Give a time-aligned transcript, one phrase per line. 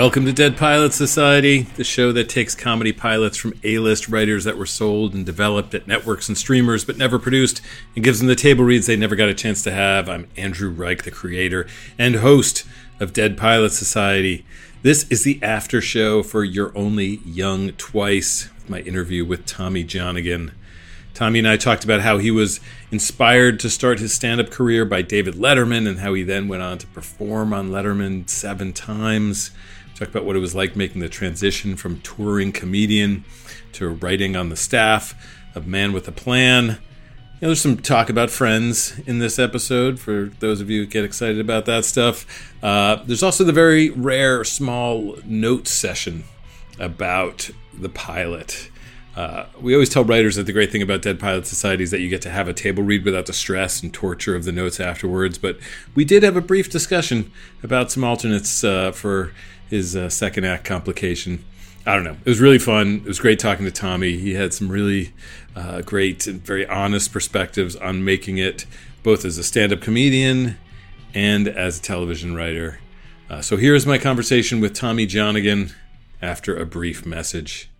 [0.00, 4.44] Welcome to Dead Pilots Society, the show that takes comedy pilots from A list writers
[4.44, 7.60] that were sold and developed at networks and streamers but never produced
[7.94, 10.08] and gives them the table reads they never got a chance to have.
[10.08, 11.66] I'm Andrew Reich, the creator
[11.98, 12.64] and host
[12.98, 14.46] of Dead Pilots Society.
[14.80, 20.52] This is the after show for You're Only Young Twice, my interview with Tommy Johnagin.
[21.12, 24.86] Tommy and I talked about how he was inspired to start his stand up career
[24.86, 29.50] by David Letterman and how he then went on to perform on Letterman seven times.
[30.00, 33.26] Talked about what it was like making the transition from touring comedian
[33.72, 35.14] to writing on the staff
[35.54, 36.64] of Man with a Plan.
[36.64, 36.78] You know,
[37.48, 41.38] there's some talk about friends in this episode for those of you who get excited
[41.38, 42.24] about that stuff.
[42.62, 46.24] Uh, there's also the very rare small note session
[46.78, 48.70] about the pilot.
[49.14, 52.00] Uh, we always tell writers that the great thing about Dead Pilots Society is that
[52.00, 54.80] you get to have a table read without the stress and torture of the notes
[54.80, 55.36] afterwards.
[55.36, 55.58] But
[55.94, 57.30] we did have a brief discussion
[57.62, 59.34] about some alternates uh, for
[59.70, 61.44] his uh, second act complication.
[61.86, 62.16] I don't know.
[62.24, 62.96] It was really fun.
[62.96, 64.18] It was great talking to Tommy.
[64.18, 65.14] He had some really
[65.56, 68.66] uh, great and very honest perspectives on making it
[69.02, 70.58] both as a stand up comedian
[71.14, 72.80] and as a television writer.
[73.30, 75.72] Uh, so here's my conversation with Tommy Johnagin
[76.20, 77.70] after a brief message.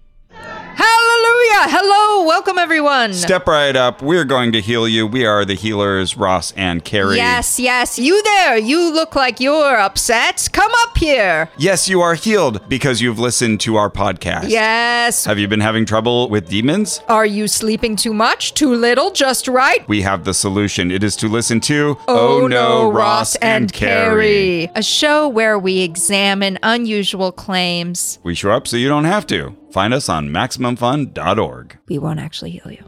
[1.41, 1.79] Hallelujah!
[1.79, 3.15] Hello, welcome everyone.
[3.15, 4.03] Step right up.
[4.03, 5.07] We're going to heal you.
[5.07, 7.17] We are the healers, Ross and Carrie.
[7.17, 8.59] Yes, yes, you there.
[8.59, 10.51] You look like you're upset.
[10.53, 11.49] Come up here.
[11.57, 14.51] Yes, you are healed because you've listened to our podcast.
[14.51, 15.25] Yes.
[15.25, 17.01] Have you been having trouble with demons?
[17.09, 19.89] Are you sleeping too much, too little, just right?
[19.89, 20.91] We have the solution.
[20.91, 24.71] It is to listen to Oh, oh no, Ross and Carrie.
[24.75, 28.19] A show where we examine unusual claims.
[28.23, 29.57] We show up so you don't have to.
[29.73, 31.79] Find us on MaximumFun.org.
[31.89, 32.85] We won't actually heal you.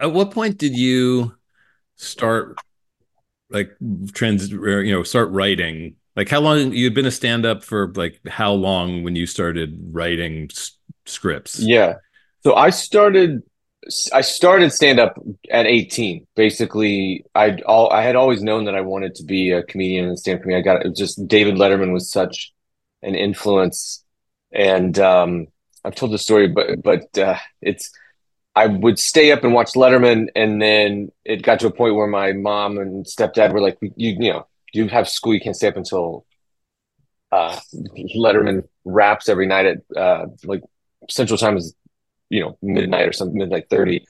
[0.00, 1.34] At what point did you
[1.96, 2.56] start
[3.50, 3.72] like
[4.12, 7.92] trans or, you know start writing like how long you'd been a stand up for
[7.96, 11.94] like how long when you started writing s- scripts Yeah.
[12.44, 13.42] So I started
[14.12, 15.18] I started stand up
[15.50, 16.26] at 18.
[16.34, 20.18] Basically, I all I had always known that I wanted to be a comedian and
[20.18, 20.60] stand up comedian.
[20.60, 22.52] I got it just David Letterman was such
[23.02, 24.04] an influence
[24.52, 25.46] and um
[25.84, 27.90] I've told the story but but uh it's
[28.56, 32.08] I would stay up and watch Letterman and then it got to a point where
[32.08, 35.68] my mom and stepdad were like you you know you have school you can't stay
[35.68, 36.26] up until
[37.30, 37.58] uh
[38.16, 40.62] Letterman wraps every night at uh like
[41.08, 41.74] Central Time is
[42.30, 44.04] you know midnight or something midnight 30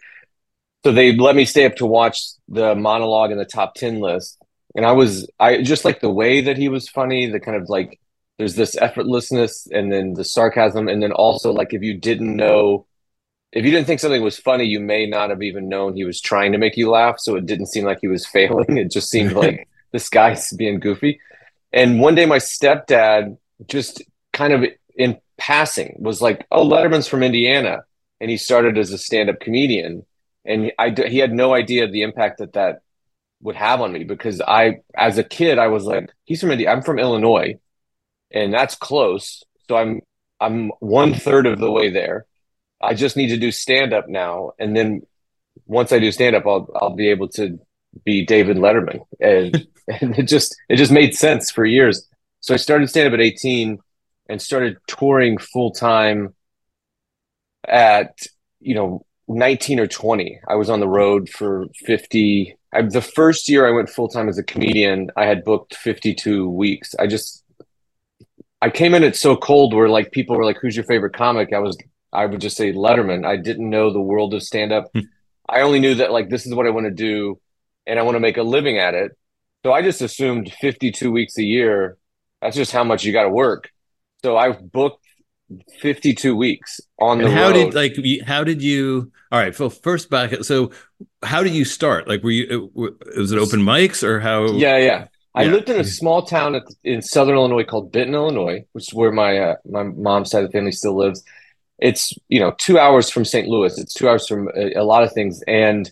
[0.84, 4.40] so they let me stay up to watch the monologue in the top 10 list.
[4.74, 7.68] And i was i just like the way that he was funny the kind of
[7.68, 8.00] like
[8.38, 10.88] there's this effortlessness and then the sarcasm.
[10.88, 12.86] And then also like if you didn't know
[13.52, 16.20] if you didn't think something was funny you may not have even known he was
[16.20, 17.18] trying to make you laugh.
[17.18, 18.76] So it didn't seem like he was failing.
[18.78, 21.20] It just seemed like this guy's being goofy.
[21.72, 23.36] And one day my stepdad
[23.66, 24.02] just
[24.32, 24.64] kind of
[24.94, 27.84] in passing was like oh letterman's from indiana
[28.20, 30.04] and he started as a stand-up comedian
[30.48, 32.80] and I, he had no idea the impact that that
[33.40, 36.70] would have on me because I, as a kid, I was like, he's from India.
[36.70, 37.58] I'm from Illinois,
[38.32, 39.44] and that's close.
[39.68, 40.00] So I'm
[40.40, 42.24] I'm one third of the way there.
[42.80, 45.02] I just need to do stand-up now, and then
[45.66, 47.60] once I do stand-up, I'll I'll be able to
[48.04, 49.66] be David Letterman, and,
[50.00, 52.08] and it just it just made sense for years.
[52.40, 53.78] So I started stand-up at 18
[54.30, 56.34] and started touring full time
[57.66, 58.26] at
[58.60, 63.48] you know 19 or 20 i was on the road for 50 I, the first
[63.48, 66.94] year i went full-time as a comedian i had booked 52 weeks.
[66.98, 67.44] I just
[68.60, 71.52] i came in it so cold where like people were like who's your favorite comic?
[71.52, 71.76] I was
[72.12, 73.26] i would just say letterman.
[73.26, 74.90] I didn't know the world of stand-up.
[74.94, 75.00] Hmm.
[75.48, 77.40] I only knew that like this is what i want to do
[77.86, 79.12] and i want to make a living at it.
[79.64, 81.96] So i just assumed 52 weeks a year
[82.40, 83.70] that's just how much you got to work.
[84.22, 85.04] So i booked
[85.80, 87.72] 52 weeks on the and how road.
[87.72, 90.70] did like how did you all right so first back so
[91.22, 94.76] how did you start like were you uh, was it open mics or how yeah
[94.76, 98.88] yeah I lived in a small town at, in southern Illinois called Benton, Illinois, which
[98.88, 101.22] is where my uh, my mom's side of the family still lives.
[101.78, 103.46] It's you know two hours from St.
[103.46, 103.78] Louis.
[103.78, 105.88] It's two hours from a, a lot of things, and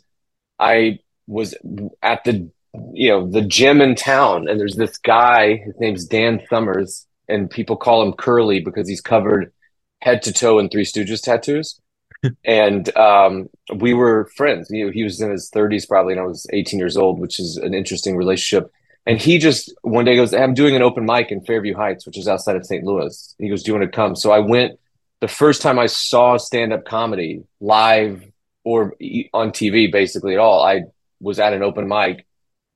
[0.58, 0.98] I
[1.28, 1.54] was
[2.02, 2.50] at the
[2.92, 5.58] you know the gym in town, and there's this guy.
[5.58, 9.52] His name's Dan Summers, and people call him Curly because he's covered
[10.00, 11.80] head to toe in Three Stooges tattoos.
[12.44, 14.68] and um, we were friends.
[14.70, 17.38] You know, he was in his 30s probably, and I was 18 years old, which
[17.38, 18.70] is an interesting relationship.
[19.06, 22.18] And he just one day goes, I'm doing an open mic in Fairview Heights, which
[22.18, 22.84] is outside of St.
[22.84, 23.34] Louis.
[23.38, 24.16] He goes, Do you want to come?
[24.16, 24.78] So I went
[25.20, 28.24] the first time I saw stand up comedy live
[28.64, 28.96] or
[29.32, 30.62] on TV, basically at all.
[30.62, 30.82] I
[31.20, 32.26] was at an open mic.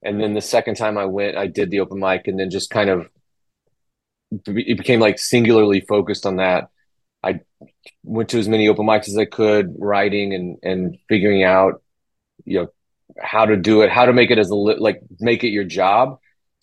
[0.03, 2.71] And then the second time I went, I did the open mic and then just
[2.71, 3.09] kind of
[4.31, 6.71] it became like singularly focused on that.
[7.23, 7.41] I
[8.03, 11.83] went to as many open mics as I could, writing and and figuring out,
[12.45, 12.69] you know,
[13.21, 16.19] how to do it, how to make it as a like make it your job.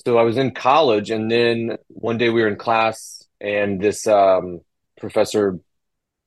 [0.05, 4.07] So I was in college, and then one day we were in class, and this
[4.07, 4.61] um,
[4.99, 5.59] professor,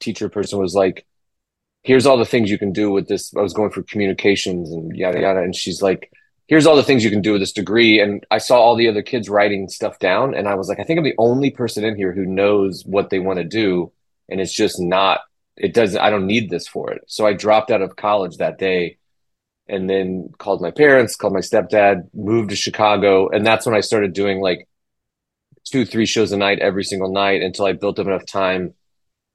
[0.01, 1.07] teacher person was like,
[1.83, 4.95] "Here's all the things you can do with this." I was going for communications and
[4.97, 6.11] yada yada, and she's like,
[6.51, 8.89] "Here's all the things you can do with this degree." And I saw all the
[8.89, 11.85] other kids writing stuff down, and I was like, "I think I'm the only person
[11.85, 13.93] in here who knows what they want to do."
[14.31, 15.21] and it's just not
[15.57, 17.03] it doesn't i don't need this for it.
[17.07, 18.99] So i dropped out of college that day
[19.69, 23.29] and then called my parents called my stepdad moved to chicago.
[23.29, 24.69] And that's when i started doing like
[25.65, 28.75] two three shows a night every single night until i built up enough time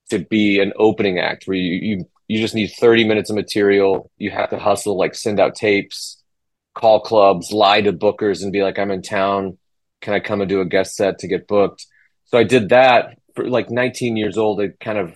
[0.09, 4.09] to be an opening act where you you, you just need 30 minutes of material.
[4.17, 6.23] You have to hustle like send out tapes
[6.75, 9.57] call clubs lie to bookers and be like i'm in town
[10.01, 11.87] can i come and do a guest set to get booked
[12.25, 15.15] so i did that for like 19 years old, it kind of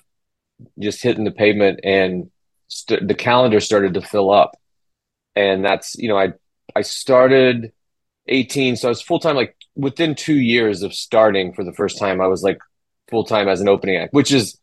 [0.77, 2.29] just hitting the pavement and
[2.67, 4.57] st- the calendar started to fill up.
[5.35, 6.33] And that's, you know, I,
[6.75, 7.71] I started
[8.27, 8.75] 18.
[8.75, 12.19] So I was full time, like within two years of starting for the first time,
[12.19, 12.59] I was like
[13.09, 14.59] full time as an opening act, which is,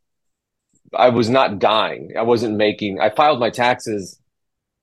[0.95, 2.13] I was not dying.
[2.17, 4.21] I wasn't making, I filed my taxes.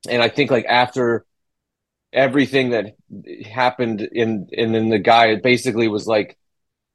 [0.10, 1.26] And I think like after
[2.14, 2.96] everything that
[3.46, 6.38] happened in, and then the guy basically was like,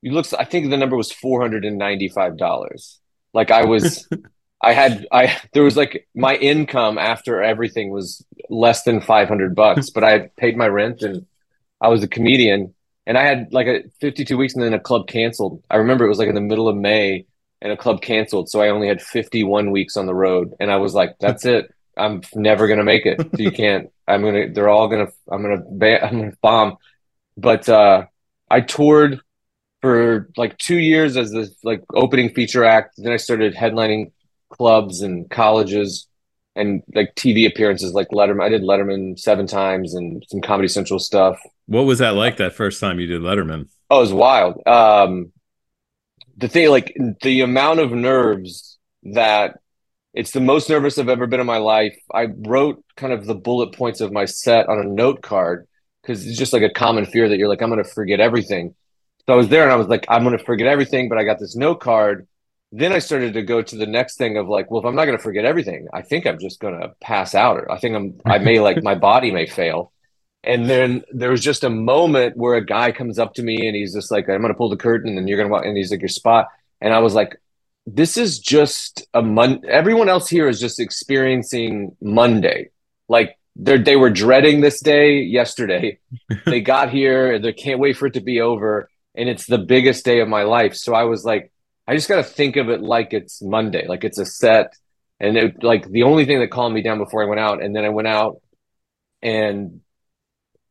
[0.00, 3.00] you looks I think the number was four hundred and ninety five dollars.
[3.34, 4.08] Like I was
[4.62, 9.54] I had I there was like my income after everything was less than five hundred
[9.54, 11.26] bucks, but I paid my rent and
[11.80, 12.74] I was a comedian
[13.06, 15.62] and I had like a fifty two weeks and then a club canceled.
[15.70, 17.26] I remember it was like in the middle of May
[17.60, 20.70] and a club canceled, so I only had fifty one weeks on the road, and
[20.70, 21.74] I was like, "That's it.
[21.98, 23.20] I'm never gonna make it.
[23.38, 23.90] you can't.
[24.08, 24.50] I'm gonna.
[24.50, 25.08] They're all gonna.
[25.30, 25.62] I'm gonna.
[26.02, 26.76] I'm gonna bomb."
[27.36, 28.06] But uh,
[28.50, 29.20] I toured
[29.80, 32.94] for like two years as the like opening feature act.
[32.98, 34.12] Then I started headlining
[34.50, 36.08] clubs and colleges
[36.56, 38.42] and like TV appearances like Letterman.
[38.42, 41.38] I did Letterman seven times and some Comedy Central stuff.
[41.66, 43.68] What was that like that first time you did Letterman?
[43.90, 44.66] Oh, it was wild.
[44.66, 45.32] Um,
[46.36, 49.58] the thing, like the amount of nerves that
[50.18, 51.96] it's the most nervous I've ever been in my life.
[52.12, 55.68] I wrote kind of the bullet points of my set on a note card
[56.02, 58.74] because it's just like a common fear that you're like, I'm going to forget everything.
[59.24, 61.24] So I was there and I was like, I'm going to forget everything, but I
[61.24, 62.26] got this note card.
[62.72, 65.04] Then I started to go to the next thing of like, well, if I'm not
[65.04, 67.94] going to forget everything, I think I'm just going to pass out or I think
[67.94, 69.92] I'm, I may like my body may fail.
[70.42, 73.76] And then there was just a moment where a guy comes up to me and
[73.76, 75.64] he's just like, I'm going to pull the curtain and you're going to walk.
[75.64, 76.48] And he's like, your spot.
[76.80, 77.40] And I was like,
[77.94, 79.64] this is just a month.
[79.64, 82.70] Everyone else here is just experiencing Monday.
[83.08, 85.98] Like they they were dreading this day yesterday.
[86.46, 87.34] they got here.
[87.34, 90.28] And they can't wait for it to be over and it's the biggest day of
[90.28, 90.76] my life.
[90.76, 91.52] So I was like,
[91.88, 94.72] I just got to think of it like it's Monday, like it's a set.
[95.18, 97.74] And it, like the only thing that calmed me down before I went out, and
[97.74, 98.40] then I went out
[99.20, 99.80] and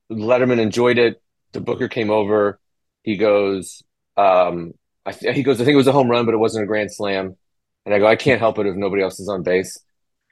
[0.10, 1.22] Letterman enjoyed it.
[1.52, 2.58] The Booker came over.
[3.04, 3.84] He goes,
[4.16, 4.74] um,
[5.08, 6.68] I th- he goes, I think it was a home run, but it wasn't a
[6.68, 7.38] grand slam.
[7.86, 9.80] And I go, I can't help it if nobody else is on base.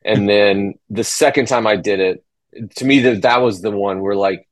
[0.04, 2.24] And then the second time I did it,
[2.76, 4.48] to me that that was the one where like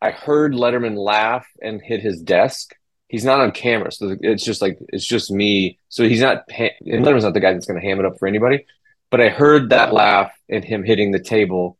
[0.00, 2.74] I heard Letterman laugh and hit his desk,
[3.08, 5.78] he's not on camera, so it's just like it's just me.
[5.88, 6.44] So he's not.
[6.50, 8.66] And Letterman's not the guy that's going to ham it up for anybody.
[9.10, 11.78] But I heard that laugh and him hitting the table,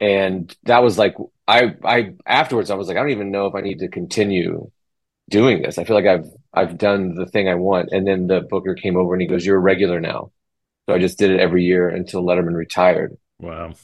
[0.00, 3.54] and that was like I I afterwards I was like I don't even know if
[3.54, 4.70] I need to continue
[5.28, 5.78] doing this.
[5.78, 7.90] I feel like I've I've done the thing I want.
[7.92, 10.32] And then the booker came over and he goes, "You're a regular now."
[10.86, 13.16] So I just did it every year until Letterman retired.
[13.38, 13.74] Wow.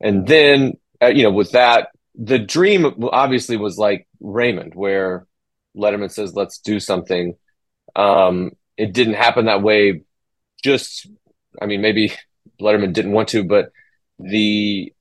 [0.00, 5.26] And then uh, you know with that the dream obviously was like Raymond, where
[5.76, 7.36] Letterman says, let's do something.
[7.96, 10.02] Um, it didn't happen that way.
[10.62, 11.06] Just,
[11.60, 12.12] I mean, maybe
[12.60, 13.70] Letterman didn't want to, but
[14.18, 14.92] the,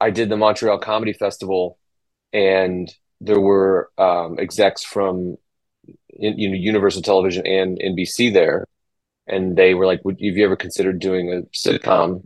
[0.00, 1.78] I did the Montreal Comedy Festival
[2.32, 5.36] and there were um, execs from
[6.08, 8.66] you know Universal Television and NBC there,
[9.26, 12.24] and they were like, "Would have you ever considered doing a sitcom?"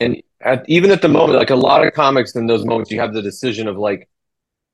[0.00, 3.00] And at, even at the moment, like a lot of comics in those moments, you
[3.00, 4.08] have the decision of like,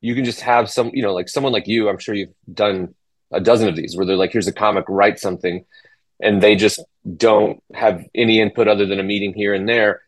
[0.00, 2.94] you can just have some, you know, like someone like you, I'm sure you've done
[3.30, 5.64] a dozen of these where they're like, here's a comic, write something.
[6.20, 6.80] And they just
[7.16, 10.02] don't have any input other than a meeting here and there.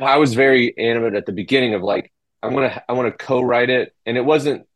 [0.00, 3.24] I was very animate at the beginning of like, I want to, I want to
[3.24, 3.94] co-write it.
[4.06, 4.66] And it wasn't,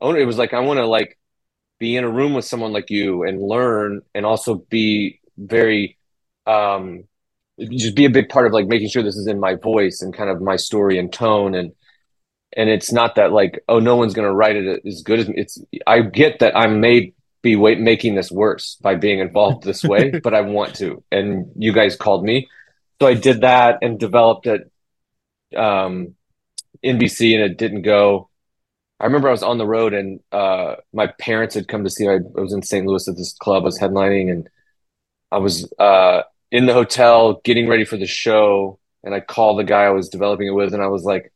[0.00, 1.18] it was like, I want to like
[1.78, 5.98] be in a room with someone like you and learn and also be very,
[6.46, 7.04] um,
[7.58, 10.14] just be a big part of like making sure this is in my voice and
[10.14, 11.72] kind of my story and tone and
[12.56, 15.28] and it's not that like oh no one's going to write it as good as
[15.28, 15.34] me.
[15.36, 19.84] It's I get that I may be wait, making this worse by being involved this
[19.84, 21.02] way, but I want to.
[21.10, 22.48] And you guys called me,
[23.00, 24.70] so I did that and developed it.
[25.56, 26.14] Um,
[26.82, 28.28] NBC and it didn't go.
[29.00, 32.08] I remember I was on the road and uh, my parents had come to see.
[32.08, 32.86] I, I was in St.
[32.86, 33.62] Louis at this club.
[33.62, 34.48] I was headlining and
[35.30, 38.78] I was uh, in the hotel getting ready for the show.
[39.04, 41.32] And I called the guy I was developing it with, and I was like,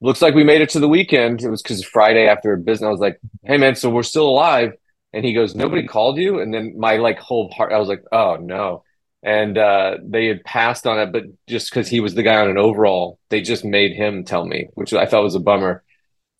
[0.00, 2.86] "Looks like we made it to the weekend." It was because Friday after business.
[2.86, 4.72] I was like, "Hey man, so we're still alive."
[5.12, 8.02] And he goes, "Nobody called you?" And then my like whole heart, I was like,
[8.12, 8.82] "Oh no."
[9.26, 12.48] And uh, they had passed on it, but just because he was the guy on
[12.48, 15.82] an overall, they just made him tell me, which I thought was a bummer.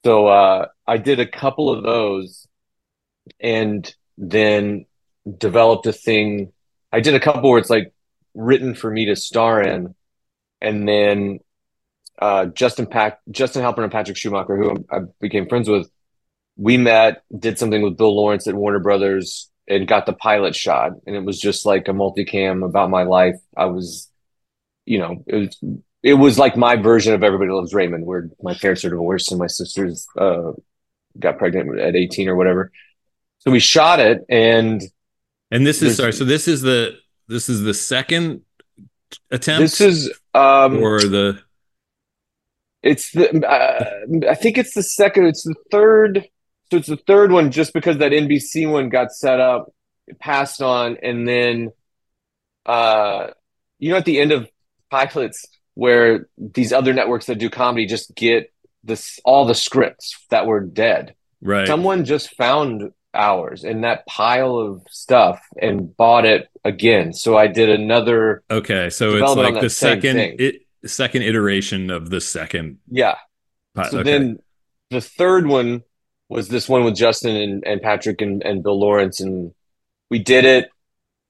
[0.04, 2.46] So uh, I did a couple of those,
[3.40, 4.86] and then
[5.36, 6.52] developed a thing.
[6.92, 7.92] I did a couple where it's like
[8.34, 9.96] written for me to star in,
[10.60, 11.40] and then
[12.20, 15.90] uh, Justin Pack, Justin Halpern, and Patrick Schumacher, who I became friends with,
[16.56, 20.92] we met, did something with Bill Lawrence at Warner Brothers and got the pilot shot.
[21.06, 23.36] And it was just like a multicam about my life.
[23.56, 24.10] I was
[24.84, 28.54] you know it was it was like my version of everybody loves raymond where my
[28.54, 30.52] parents are divorced and my sisters uh,
[31.18, 32.70] got pregnant at 18 or whatever.
[33.38, 34.82] So we shot it and
[35.50, 36.96] and this is sorry so this is the
[37.28, 38.42] this is the second
[39.30, 39.60] attempt?
[39.60, 41.40] This is um or the
[42.82, 46.24] it's the uh, i think it's the second it's the third
[46.70, 49.72] so it's the third one just because that NBC one got set up,
[50.18, 51.72] passed on, and then
[52.64, 53.28] uh
[53.78, 54.48] you know at the end of
[54.90, 55.44] pilots
[55.74, 60.60] where these other networks that do comedy just get this all the scripts that were
[60.60, 61.14] dead.
[61.42, 61.66] Right.
[61.66, 67.12] Someone just found ours in that pile of stuff and bought it again.
[67.12, 72.20] So I did another Okay, so it's like the second it second iteration of the
[72.20, 72.78] second.
[72.90, 73.16] Yeah.
[73.76, 74.02] So okay.
[74.02, 74.38] then
[74.90, 75.82] the third one
[76.28, 79.54] was this one with Justin and, and Patrick and, and Bill Lawrence, and
[80.10, 80.70] we did it.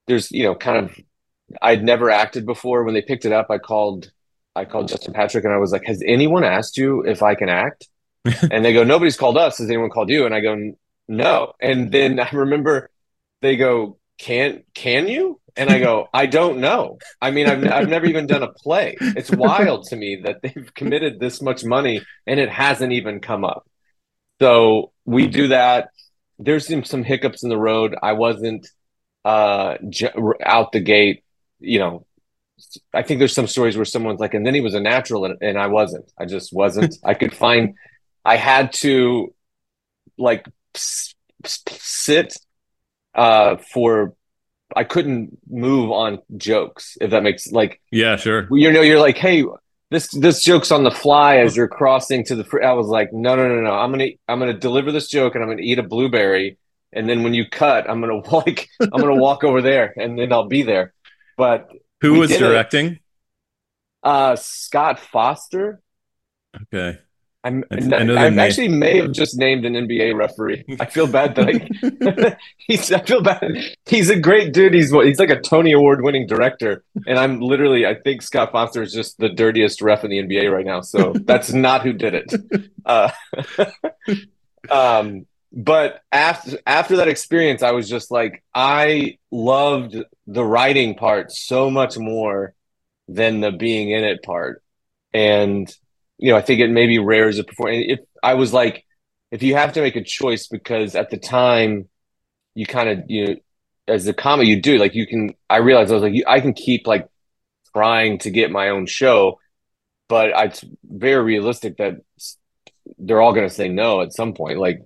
[0.07, 0.99] There's you know kind of
[1.63, 2.85] I'd never acted before.
[2.85, 4.11] When they picked it up, I called
[4.55, 7.49] I called Justin Patrick and I was like, "Has anyone asked you if I can
[7.49, 7.89] act?"
[8.51, 9.59] and they go, "Nobody's called us.
[9.59, 10.73] Has anyone called you?" And I go,
[11.09, 12.91] "No." And then I remember
[13.43, 16.99] they go, "Can can you?" And I go, "I don't know.
[17.21, 18.97] I mean, I've I've never even done a play.
[19.01, 23.45] It's wild to me that they've committed this much money and it hasn't even come
[23.45, 23.67] up."
[24.41, 25.89] So we do that.
[26.39, 27.97] There's some, some hiccups in the road.
[28.03, 28.69] I wasn't
[29.25, 30.13] uh, j-
[30.45, 31.25] out the gate.
[31.59, 32.07] You know,
[32.93, 35.39] I think there's some stories where someone's like, and then he was a natural, and,
[35.41, 36.11] and I wasn't.
[36.19, 36.95] I just wasn't.
[37.05, 37.75] I could find.
[38.25, 39.35] I had to
[40.19, 40.47] like
[41.45, 42.37] sit
[43.15, 44.15] uh, for
[44.75, 49.17] I couldn't move on jokes if that makes like yeah sure you know you're like
[49.17, 49.45] hey
[49.91, 53.13] this this joke's on the fly as you're crossing to the fr- I was like,
[53.13, 53.73] no, no, no, no.
[53.73, 56.59] I'm gonna I'm gonna deliver this joke and I'm gonna eat a blueberry,
[56.93, 60.33] and then when you cut, I'm gonna like I'm gonna walk over there and then
[60.33, 60.93] I'll be there.
[61.37, 61.69] But
[62.01, 62.87] who was directing?
[62.87, 62.99] It.
[64.03, 65.81] Uh, Scott Foster.
[66.63, 66.99] Okay.
[67.47, 70.65] I'm, I, actually may have just named an NBA referee.
[70.81, 72.91] I feel bad that I, he's.
[72.91, 73.57] I feel bad.
[73.87, 74.75] He's a great dude.
[74.75, 77.87] He's he's like a Tony Award winning director, and I'm literally.
[77.87, 80.81] I think Scott Foster is just the dirtiest ref in the NBA right now.
[80.81, 82.35] So that's not who did it.
[82.85, 83.11] Uh,
[84.71, 91.31] um, but after after that experience, I was just like, I loved the writing part
[91.31, 92.55] so much more
[93.07, 94.65] than the being in it part,
[95.15, 95.73] and
[96.19, 97.73] you know, I think it maybe rare as a performer.
[97.75, 98.85] If I was like,
[99.31, 101.89] if you have to make a choice, because at the time,
[102.55, 103.37] you kind of you know,
[103.89, 105.35] as a comic, you do like you can.
[105.49, 107.09] I realized I was like, you, I can keep like
[107.75, 109.39] trying to get my own show,
[110.09, 111.97] but it's very realistic that
[112.99, 114.59] they're all going to say no at some point.
[114.59, 114.83] Like,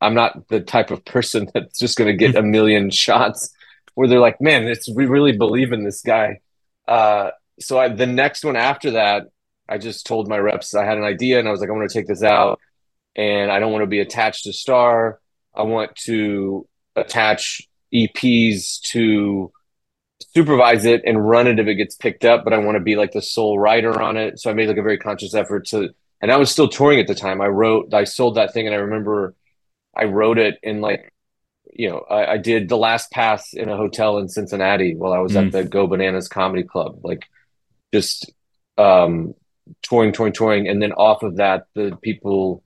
[0.00, 3.52] I'm not the type of person that's just going to get a million shots
[3.94, 6.40] where they're like, man, it's we really believe in this guy.
[6.88, 9.26] Uh, so I, the next one after that
[9.68, 11.90] I just told my reps I had an idea and I was like, I want
[11.90, 12.60] to take this out
[13.16, 15.20] and I don't want to be attached to Star.
[15.54, 19.52] I want to attach EPs to
[20.34, 22.96] supervise it and run it if it gets picked up, but I want to be
[22.96, 24.38] like the sole writer on it.
[24.38, 27.06] So I made like a very conscious effort to, and I was still touring at
[27.06, 27.40] the time.
[27.40, 29.34] I wrote, I sold that thing and I remember
[29.94, 31.12] I wrote it in like,
[31.72, 35.18] you know, I, I did the last pass in a hotel in Cincinnati while I
[35.18, 35.46] was mm.
[35.46, 37.00] at the Go Bananas Comedy Club.
[37.02, 37.26] Like
[37.92, 38.30] just
[38.78, 39.34] um
[39.82, 42.62] touring, touring, touring, and then off of that, the people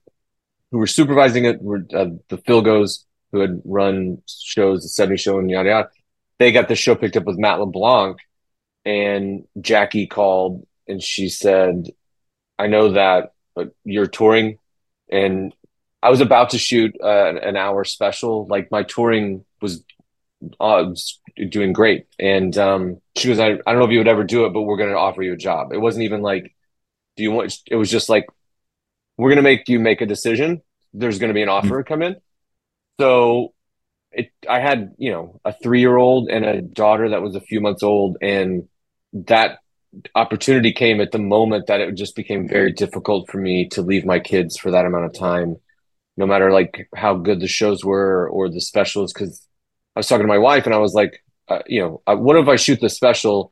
[0.71, 5.39] who were supervising it were uh, the Filgos who had run shows, the 70 show
[5.39, 5.89] and yada yada.
[6.39, 8.19] They got the show picked up with Matt LeBlanc,
[8.85, 11.89] and Jackie called and she said,
[12.59, 14.59] "I know that but you're touring,
[15.11, 15.55] and
[16.03, 18.47] I was about to shoot uh, an hour special.
[18.47, 19.85] Like my touring was,
[20.59, 24.09] uh, was doing great, and um, she goes, I, I don't know if you would
[24.09, 25.73] ever do it, but we're going to offer you a job.
[25.73, 26.55] It wasn't even like,
[27.17, 27.57] do you want?
[27.67, 28.27] It was just like,
[29.17, 30.63] we're going to make you make a decision.
[30.93, 32.17] There's going to be an offer come in.
[32.99, 33.55] So
[34.13, 37.41] it, I had, you know, a three year old and a daughter that was a
[37.41, 38.17] few months old.
[38.21, 38.69] And
[39.13, 39.59] that
[40.15, 44.05] opportunity came at the moment that it just became very difficult for me to leave
[44.05, 45.57] my kids for that amount of time,
[46.17, 49.13] no matter like how good the shows were or the specials.
[49.13, 49.47] Cause
[49.97, 52.37] I was talking to my wife and I was like, uh, you know, uh, what
[52.37, 53.51] if I shoot the special?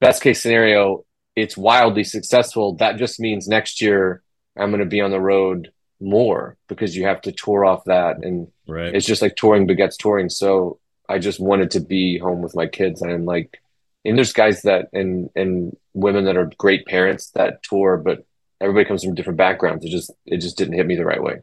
[0.00, 1.04] Best case scenario,
[1.40, 2.74] it's wildly successful.
[2.76, 4.22] That just means next year
[4.56, 8.18] I'm going to be on the road more because you have to tour off that
[8.24, 8.94] and Right.
[8.94, 10.78] it's just like touring begets touring so
[11.08, 13.60] i just wanted to be home with my kids and I'm like
[14.04, 18.24] and there's guys that and and women that are great parents that tour but
[18.60, 21.42] everybody comes from different backgrounds it just it just didn't hit me the right way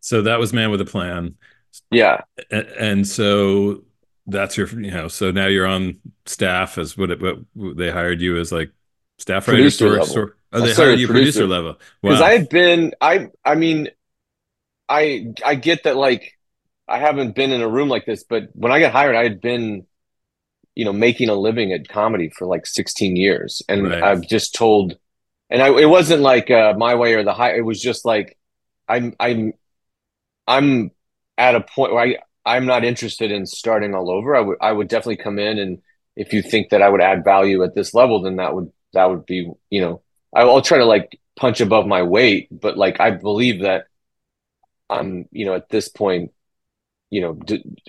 [0.00, 1.36] So that was Man with a Plan.
[1.90, 3.84] yeah And so
[4.26, 8.20] that's your, you know, so now you're on staff as what, it, what they hired
[8.20, 8.70] you as like
[9.18, 10.06] staff writer, Producer story, level.
[10.06, 10.30] story.
[10.52, 11.46] Oh, they hired you producer, producer.
[11.46, 11.76] level.
[12.02, 12.26] because Wow.
[12.26, 13.88] i had been i i mean
[14.88, 16.38] i i get that like
[16.88, 19.40] i haven't been in a room like this but when i got hired i had
[19.40, 19.86] been
[20.74, 24.02] you know making a living at comedy for like 16 years and Right.
[24.02, 24.96] i've just told
[25.50, 28.38] and I, it wasn't like uh, my way or the high it was just like
[28.88, 29.52] i'm i'm
[30.46, 30.90] i'm
[31.36, 34.72] at a point where i i'm not interested in starting all over i would i
[34.72, 35.78] would definitely come in and
[36.16, 39.08] if you think that i would add value at this level then that would that
[39.08, 40.02] would be you know
[40.34, 43.86] i'll try to like punch above my weight but like i believe that
[44.90, 46.32] i'm you know at this point
[47.10, 47.38] you know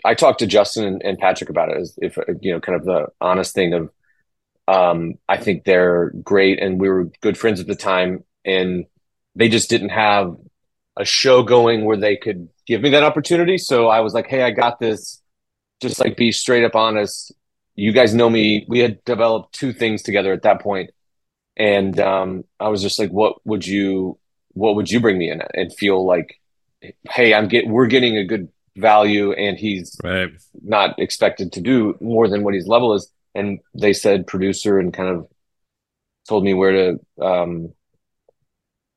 [0.06, 2.86] i talked to justin and, and patrick about it as if you know kind of
[2.86, 3.90] the honest thing of
[4.68, 8.86] um i think they're great and we were good friends at the time and
[9.36, 10.36] they just didn't have
[10.98, 13.58] a show going where they could give me that opportunity.
[13.58, 15.22] So i was like hey i got this.
[15.82, 17.32] Just like be straight up honest
[17.80, 20.92] you guys know me we had developed two things together at that point
[21.58, 24.18] and um i was just like what would you
[24.54, 26.40] what would you bring me in and feel like
[27.10, 30.30] hey i'm get we're getting a good value and he's right.
[30.64, 33.12] not expected to do more than what his level is.
[33.36, 35.28] And they said producer and kind of
[36.28, 37.74] told me where to, um,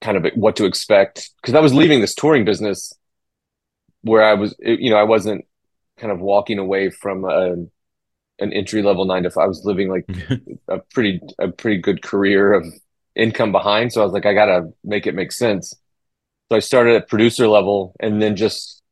[0.01, 1.31] kind of what to expect.
[1.43, 2.93] Cause I was leaving this touring business
[4.03, 5.45] where I was, you know, I wasn't
[5.99, 7.55] kind of walking away from a,
[8.43, 9.45] an entry level nine to five.
[9.45, 10.09] I was living like
[10.69, 12.67] a pretty, a pretty good career of
[13.15, 13.93] income behind.
[13.93, 15.75] So I was like, I gotta make it make sense.
[16.51, 18.83] So I started at producer level and then just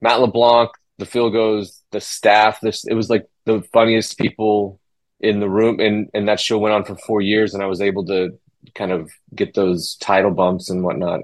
[0.00, 4.80] Matt LeBlanc, the Filgos, the staff, this it was like the funniest people
[5.20, 7.80] in the room and and that show went on for four years and I was
[7.80, 8.38] able to
[8.74, 11.20] kind of get those title bumps and whatnot.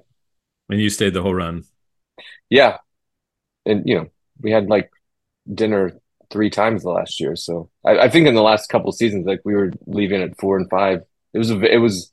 [0.68, 1.64] And you stayed the whole run.
[2.50, 2.78] Yeah.
[3.64, 4.06] And you know,
[4.40, 4.90] we had like
[5.52, 7.36] dinner three times the last year.
[7.36, 10.56] So I, I think in the last couple seasons, like we were leaving at four
[10.56, 11.02] and five.
[11.32, 12.12] It was a it was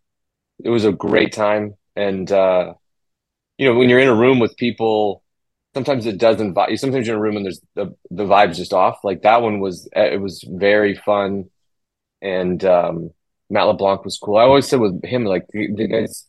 [0.64, 1.76] it was a great time.
[1.96, 2.74] And uh
[3.58, 5.24] you know, when you're in a room with people
[5.74, 6.78] sometimes it doesn't vibe.
[6.80, 9.04] Sometimes you're in a room and there's the the vibe's just off.
[9.04, 11.50] Like that one was it was very fun,
[12.22, 13.12] and um,
[13.50, 14.38] Matt LeBlanc was cool.
[14.38, 16.28] I always said with him like the, the guys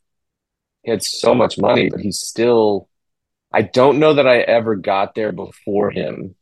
[0.82, 2.88] he had so much money, but he's still.
[3.52, 6.34] I don't know that I ever got there before him.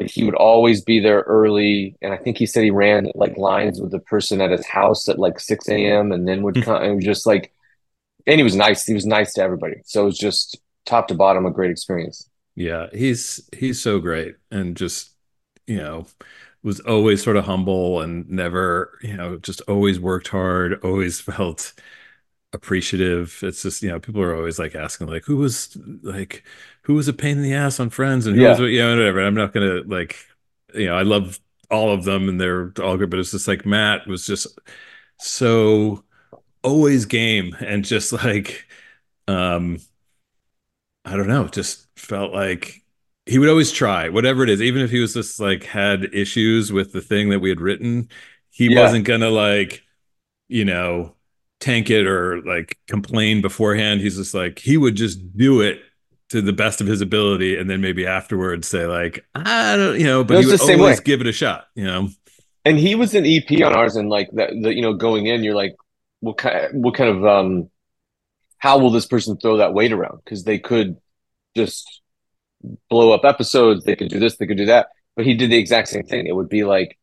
[0.00, 3.36] Like he would always be there early, and I think he said he ran like
[3.36, 6.10] lines with the person at his house at like six a.m.
[6.10, 6.62] and then would hmm.
[6.62, 7.52] come and just like,
[8.26, 8.86] and he was nice.
[8.86, 9.82] He was nice to everybody.
[9.84, 12.30] So it was just top to bottom a great experience.
[12.54, 15.10] Yeah, he's he's so great and just
[15.66, 16.06] you know
[16.62, 21.74] was always sort of humble and never you know just always worked hard, always felt
[22.54, 23.38] appreciative.
[23.42, 26.42] It's just you know people are always like asking like who was like
[26.90, 28.48] who was a pain in the ass on Friends and who Yeah.
[28.48, 29.20] was you know whatever.
[29.20, 30.16] I'm not gonna like
[30.74, 31.38] you know I love
[31.70, 34.58] all of them and they're all good, but it's just like Matt was just
[35.18, 36.04] so
[36.64, 38.66] always game and just like
[39.28, 39.78] um
[41.04, 42.82] I don't know, just felt like
[43.26, 46.72] he would always try whatever it is, even if he was just like had issues
[46.72, 48.08] with the thing that we had written,
[48.50, 48.68] he Yeah.
[48.68, 49.82] wasn't gonna like,
[50.48, 51.16] you know,
[51.60, 54.00] tank it or like complain beforehand.
[54.02, 55.82] He's just like he would just do it
[56.30, 60.06] to the best of his ability, and then maybe afterwards say like, I don't, you
[60.06, 61.02] know, but No, he would always way.
[61.04, 62.08] give it a shot, you know.
[62.64, 65.42] and he was an EP on ours, and like that, the, you know, going in,
[65.44, 65.74] you're like,
[66.20, 67.70] what kind, what kind of, um,
[68.58, 70.20] how will this person throw that weight around?
[70.24, 70.96] Because they could
[71.56, 72.00] just
[72.90, 73.84] blow up episodes.
[73.84, 74.88] They could do this, they could do that.
[75.16, 76.26] But he did the exact same thing.
[76.26, 76.98] It would be like,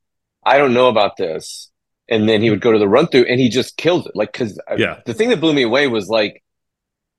[0.45, 1.69] I don't know about this,
[2.07, 4.15] and then he would go to the run through, and he just killed it.
[4.15, 5.01] Like, because Yeah.
[5.05, 6.43] the thing that blew me away was like,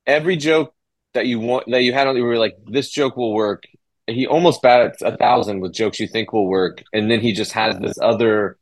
[0.07, 0.73] every joke
[1.19, 3.65] that you want that you had on you were like this joke will work.
[4.07, 6.83] He almost bats a thousand with jokes you think will work.
[6.93, 8.57] And then he just has this other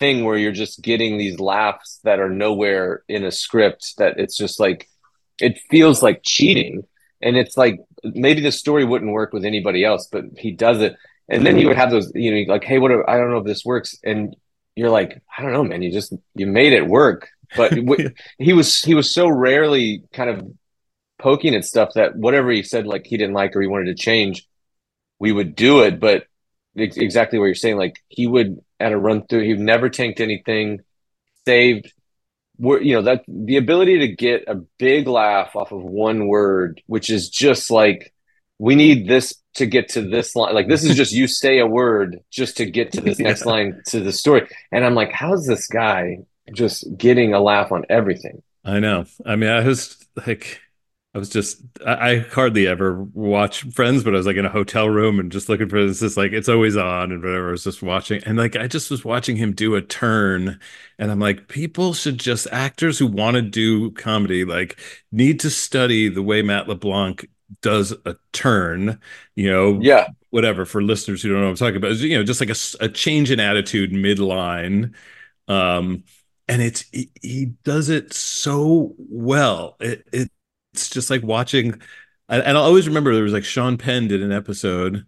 [0.00, 4.34] thing where you're just getting these laughs that are nowhere in a script that it's
[4.34, 4.88] just like
[5.42, 6.84] it feels like cheating.
[7.20, 10.96] And it's like maybe the story wouldn't work with anybody else but he does it.
[11.28, 13.46] And then you would have those you know like hey what i don't know if
[13.46, 13.98] this works.
[14.02, 14.34] And
[14.74, 15.82] you're like i don't know man.
[15.82, 17.28] You just you made it work.
[17.54, 17.74] But
[18.38, 20.50] he was he was so rarely kind of
[21.20, 24.02] poking at stuff that whatever he said like he didn't like or he wanted to
[24.02, 24.46] change
[25.20, 26.00] we would do it.
[26.00, 26.24] But
[26.74, 30.80] exactly what you're saying like he would at a run through he never tanked anything
[31.44, 31.92] saved.
[32.58, 36.82] We're, you know that the ability to get a big laugh off of one word
[36.86, 38.12] which is just like
[38.58, 40.54] we need this to get to this line.
[40.54, 43.28] Like this is just you say a word just to get to this yeah.
[43.28, 44.48] next line to the story.
[44.70, 46.20] And i'm like how's this guy
[46.52, 48.42] just getting a laugh on everything?
[48.64, 49.06] I know.
[49.26, 50.60] I mean i was like
[51.12, 54.50] I was just I, I, hardly ever watch Friends, but I was like in a
[54.50, 56.00] hotel room and just looking for this.
[56.00, 57.48] Just like it's always on and whatever.
[57.48, 60.60] I was just watching, and like I just was watching him do a turn,
[60.98, 64.78] and I'm like, people should just actors who want to do comedy like
[65.10, 67.28] need to study the way Matt LeBlanc
[67.60, 69.00] does a turn.
[69.34, 70.64] You know, yeah, whatever.
[70.64, 72.88] For listeners who don't know what I'm talking about, you know, just like a, a
[72.88, 74.94] change in attitude midline.
[75.48, 76.04] Um,
[76.46, 79.76] and it's he, he does it so well.
[79.80, 80.30] It, it
[80.72, 81.80] it's just like watching
[82.28, 85.04] and I always remember there was like Sean Penn did an episode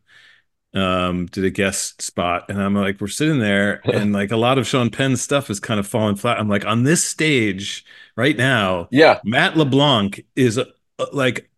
[0.74, 4.56] um did a guest spot and i'm like we're sitting there and like a lot
[4.56, 6.40] of sean penn's stuff is kind of falling flat.
[6.40, 7.84] I'm like on this stage
[8.16, 9.20] right now yeah.
[9.22, 10.66] Matt leblanc is a,
[11.12, 11.50] like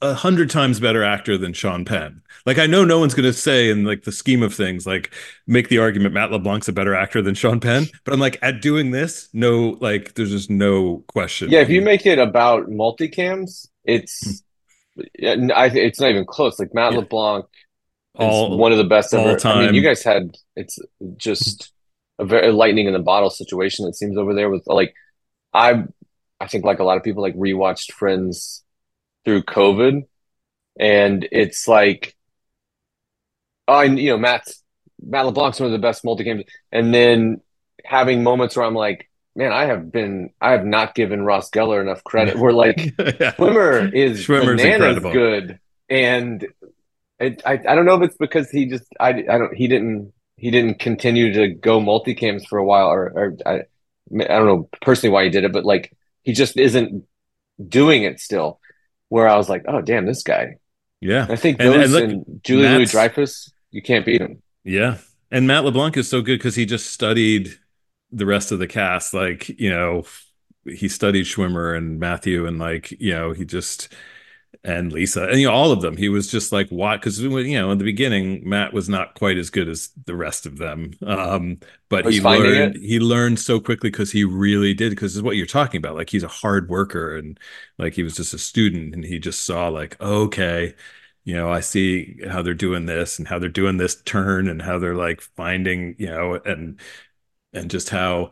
[0.00, 3.32] a hundred times better actor than sean penn like i know no one's going to
[3.32, 5.12] say in like the scheme of things like
[5.46, 8.60] make the argument matt leblanc's a better actor than sean penn but i'm like at
[8.60, 13.68] doing this no like there's just no question yeah if you make it about multicams
[13.84, 14.42] it's
[14.98, 16.58] I, it's not even close.
[16.58, 16.98] Like Matt yeah.
[16.98, 17.46] LeBlanc
[18.14, 19.38] all, one of the best ever.
[19.38, 19.58] Time.
[19.58, 20.78] I mean, you guys had it's
[21.16, 21.72] just
[22.18, 23.86] a very lightning in the bottle situation.
[23.86, 24.94] It seems over there with like
[25.52, 25.84] I,
[26.40, 28.61] I think like a lot of people like rewatched Friends
[29.24, 30.06] through COVID,
[30.78, 32.16] and it's like,
[33.68, 34.48] oh, and you know Matt
[35.04, 37.40] Matt LeBlanc's one of the best multicams, and then
[37.84, 41.80] having moments where I'm like, man, I have been, I have not given Ross Geller
[41.80, 42.38] enough credit.
[42.38, 43.32] We're like, yeah.
[43.32, 45.12] Schwimmer is bananas incredible.
[45.12, 46.46] good, and
[47.18, 50.12] it, I, I don't know if it's because he just, I, I don't, he didn't,
[50.36, 53.62] he didn't continue to go multicams for a while, or, or I,
[54.20, 57.04] I don't know personally why he did it, but like he just isn't
[57.68, 58.60] doing it still.
[59.12, 60.56] Where I was like, oh damn, this guy.
[61.02, 64.42] Yeah, I think those and, and, look, and Julie Louis Dreyfus, you can't beat him.
[64.64, 64.98] Yeah,
[65.30, 67.58] and Matt LeBlanc is so good because he just studied
[68.10, 70.04] the rest of the cast like you know
[70.64, 73.88] he studied schwimmer and matthew and like you know he just
[74.64, 75.96] and lisa and you know all of them.
[75.96, 79.36] He was just like what because you know in the beginning matt was not quite
[79.38, 80.92] as good as the rest of them.
[81.04, 82.76] Um but he learned it.
[82.76, 85.96] he learned so quickly because he really did because is what you're talking about.
[85.96, 87.38] Like he's a hard worker and
[87.78, 90.74] like he was just a student and he just saw like okay
[91.24, 94.60] you know, I see how they're doing this and how they're doing this turn and
[94.60, 96.80] how they're like finding, you know, and
[97.52, 98.30] and just how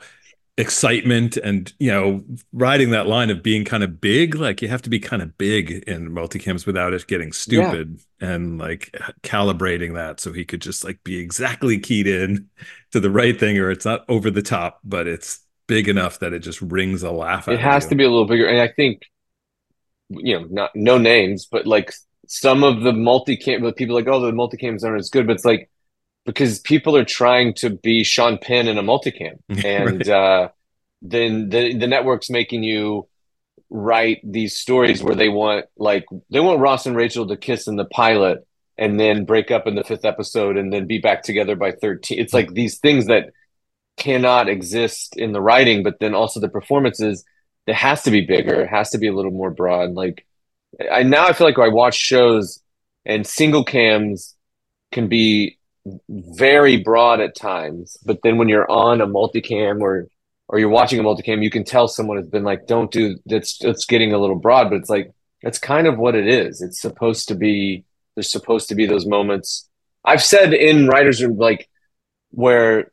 [0.60, 4.82] excitement and you know riding that line of being kind of big like you have
[4.82, 8.30] to be kind of big in multicams without it getting stupid yeah.
[8.30, 12.48] and like calibrating that so he could just like be exactly keyed in
[12.92, 16.32] to the right thing or it's not over the top but it's big enough that
[16.32, 19.02] it just rings a laugh it has to be a little bigger and i think
[20.10, 21.92] you know not no names but like
[22.26, 25.44] some of the multicam the people like oh the multicams aren't as good but it's
[25.44, 25.70] like
[26.32, 30.08] because people are trying to be Sean Penn in a multicam, and right.
[30.08, 30.48] uh,
[31.02, 33.08] then the the network's making you
[33.68, 37.76] write these stories where they want like they want Ross and Rachel to kiss in
[37.76, 41.54] the pilot and then break up in the fifth episode and then be back together
[41.54, 43.30] by 13 it's like these things that
[43.96, 47.24] cannot exist in the writing but then also the performances
[47.66, 48.62] it has to be bigger.
[48.62, 49.92] It has to be a little more broad.
[49.92, 50.26] Like
[50.90, 52.62] i now i feel like i watch shows
[53.04, 54.36] and single cams
[54.92, 55.58] can be
[56.08, 60.08] very broad at times, but then when you're on a multicam or
[60.48, 63.62] or you're watching a multicam, you can tell someone has been like, "Don't do that's
[63.62, 66.60] it's getting a little broad," but it's like that's kind of what it is.
[66.60, 67.84] It's supposed to be.
[68.14, 69.68] There's supposed to be those moments.
[70.04, 71.68] I've said in writers room like
[72.30, 72.90] where,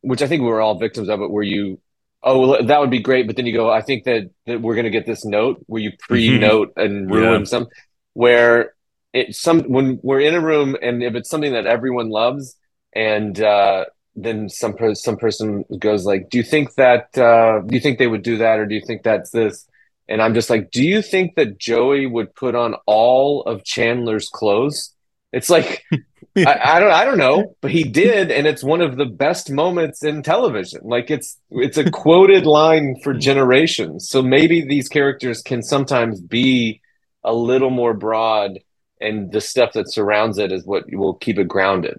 [0.00, 1.80] which I think we were all victims of it, where you,
[2.22, 4.74] oh, well, that would be great, but then you go, I think that that we're
[4.74, 6.06] gonna get this note where you mm-hmm.
[6.06, 7.44] pre-note and ruin yeah.
[7.44, 7.68] some,
[8.14, 8.74] where
[9.14, 12.56] it some when we're in a room and if it's something that everyone loves
[12.94, 17.74] and uh, then some per- some person goes like do you think that uh, do
[17.74, 19.66] you think they would do that or do you think that's this
[20.08, 24.28] And I'm just like, do you think that Joey would put on all of Chandler's
[24.28, 24.94] clothes?
[25.32, 25.84] It's like
[26.36, 29.50] I, I, don't I don't know, but he did, and it's one of the best
[29.50, 30.80] moments in television.
[30.84, 34.08] Like it's it's a quoted line for generations.
[34.08, 36.80] So maybe these characters can sometimes be
[37.22, 38.58] a little more broad,
[39.04, 41.98] and the stuff that surrounds it is what will keep it grounded.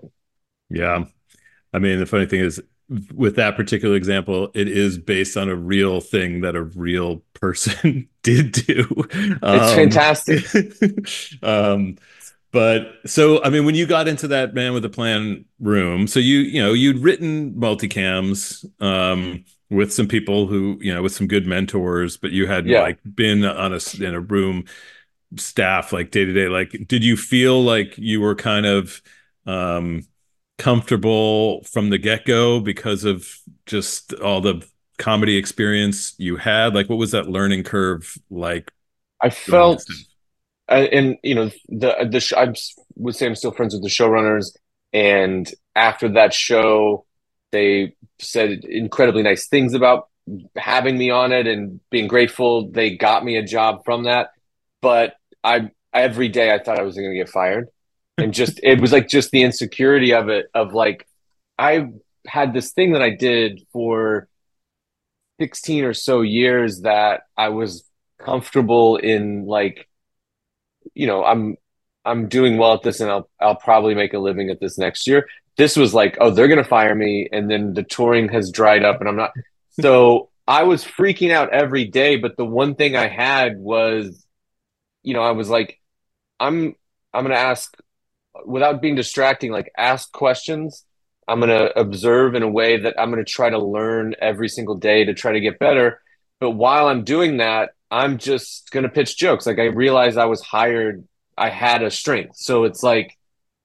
[0.70, 1.06] Yeah,
[1.74, 2.62] I mean the funny thing is
[3.14, 8.08] with that particular example, it is based on a real thing that a real person
[8.24, 8.86] did do.
[9.12, 10.46] It's um, fantastic.
[11.44, 11.98] um,
[12.52, 16.20] but so I mean, when you got into that man with a plan room, so
[16.20, 21.28] you you know you'd written multicams um, with some people who you know with some
[21.28, 22.82] good mentors, but you had yeah.
[22.82, 24.64] like been on a in a room
[25.38, 26.48] staff like day to day.
[26.48, 29.02] Like, did you feel like you were kind of
[29.46, 30.04] um,
[30.58, 33.28] comfortable from the get go because of
[33.66, 34.66] just all the
[34.98, 36.74] comedy experience you had?
[36.74, 38.72] Like, what was that learning curve like?
[39.22, 39.84] I felt,
[40.68, 42.54] and you know, the the sh- I
[42.96, 44.56] would say I'm still friends with the showrunners,
[44.94, 47.06] and after that show,
[47.52, 50.10] they said incredibly nice things about
[50.56, 52.70] having me on it and being grateful.
[52.70, 54.30] They got me a job from that,
[54.86, 57.70] but I every day I thought I was going to get fired
[58.20, 61.08] and just it was like just the insecurity of it of like
[61.58, 61.88] I
[62.28, 64.28] had this thing that I did for
[65.40, 67.84] 16 or so years that I was
[68.24, 69.90] comfortable in like
[70.94, 71.58] you know I'm
[72.06, 75.08] I'm doing well at this and I'll I'll probably make a living at this next
[75.08, 75.28] year.
[75.58, 78.84] This was like, oh, they're going to fire me and then the touring has dried
[78.84, 79.32] up and I'm not
[79.82, 84.25] so I was freaking out every day, but the one thing I had was
[85.06, 85.80] you know, I was like
[86.40, 86.76] I'm
[87.14, 87.76] I'm to ask
[88.46, 90.84] without being distracting, like ask questions.
[91.28, 95.06] I'm to observe in a way that I'm to try to learn every single day
[95.06, 96.02] to try to get better.
[96.40, 99.46] But while I'm doing that, I'm just to pitch jokes.
[99.46, 102.36] Like I realized I was hired, I had a strength.
[102.38, 103.18] So it's like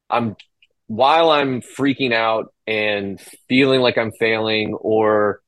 [0.08, 0.36] I'm
[0.86, 5.40] while I'm freaking out and feeling like I'm failing or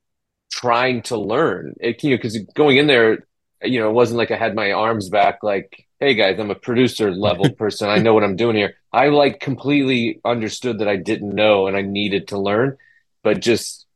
[0.50, 3.26] trying to learn, it, you know, because going in there,
[3.64, 6.57] you know, it wasn't like I had my arms back, like hey guys, I'm a
[6.57, 7.88] producer level person.
[7.88, 8.75] I know what I'm doing here.
[8.92, 12.77] I like completely understood that I didn't know and I needed to learn,
[13.22, 13.87] but just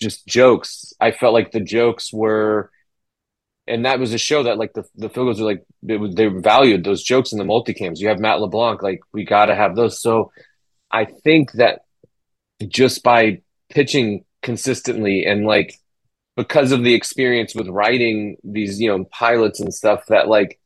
[0.00, 0.92] just jokes.
[1.00, 2.70] I felt like the jokes were
[3.66, 6.84] and that was a show that like the the Filgos were like they, they valued
[6.84, 7.98] those jokes in the multicams.
[7.98, 10.00] You have Matt LeBlanc, like we got to have those.
[10.00, 10.30] So
[10.90, 11.80] I think that
[12.68, 15.74] just by pitching consistently and like
[16.40, 20.58] because of the experience with writing these you know pilots and stuff that like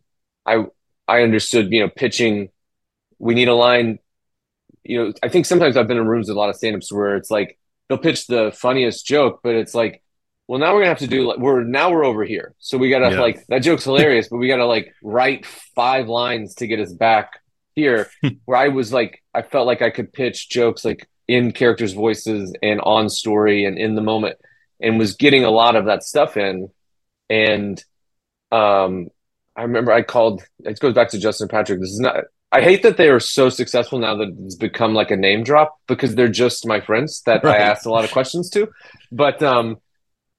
[0.47, 0.67] I
[1.09, 2.51] I understood, you know, pitching.
[3.19, 3.99] We need a line.
[4.85, 7.17] You know, I think sometimes I've been in rooms with a lot of stand-ups where
[7.17, 7.59] it's like
[7.89, 10.03] they'll pitch the funniest joke, but it's like,
[10.47, 11.27] well, now we're gonna have to do.
[11.27, 13.21] Like we're now we're over here, so we gotta yeah.
[13.21, 17.41] like that joke's hilarious, but we gotta like write five lines to get us back
[17.75, 18.11] here.
[18.45, 22.53] where I was like, I felt like I could pitch jokes like in characters' voices
[22.63, 24.37] and on story and in the moment,
[24.85, 26.71] and was getting a lot of that stuff in,
[27.29, 27.83] and
[28.53, 29.09] um
[29.57, 30.43] I remember I called.
[30.61, 31.81] It goes back to Justin Patrick.
[31.81, 32.25] This is not.
[32.51, 35.77] I hate that they are so successful now that it's become like a name drop
[35.89, 37.61] because they're just my friends that right.
[37.61, 38.69] I asked a lot of questions to.
[39.11, 39.79] But um,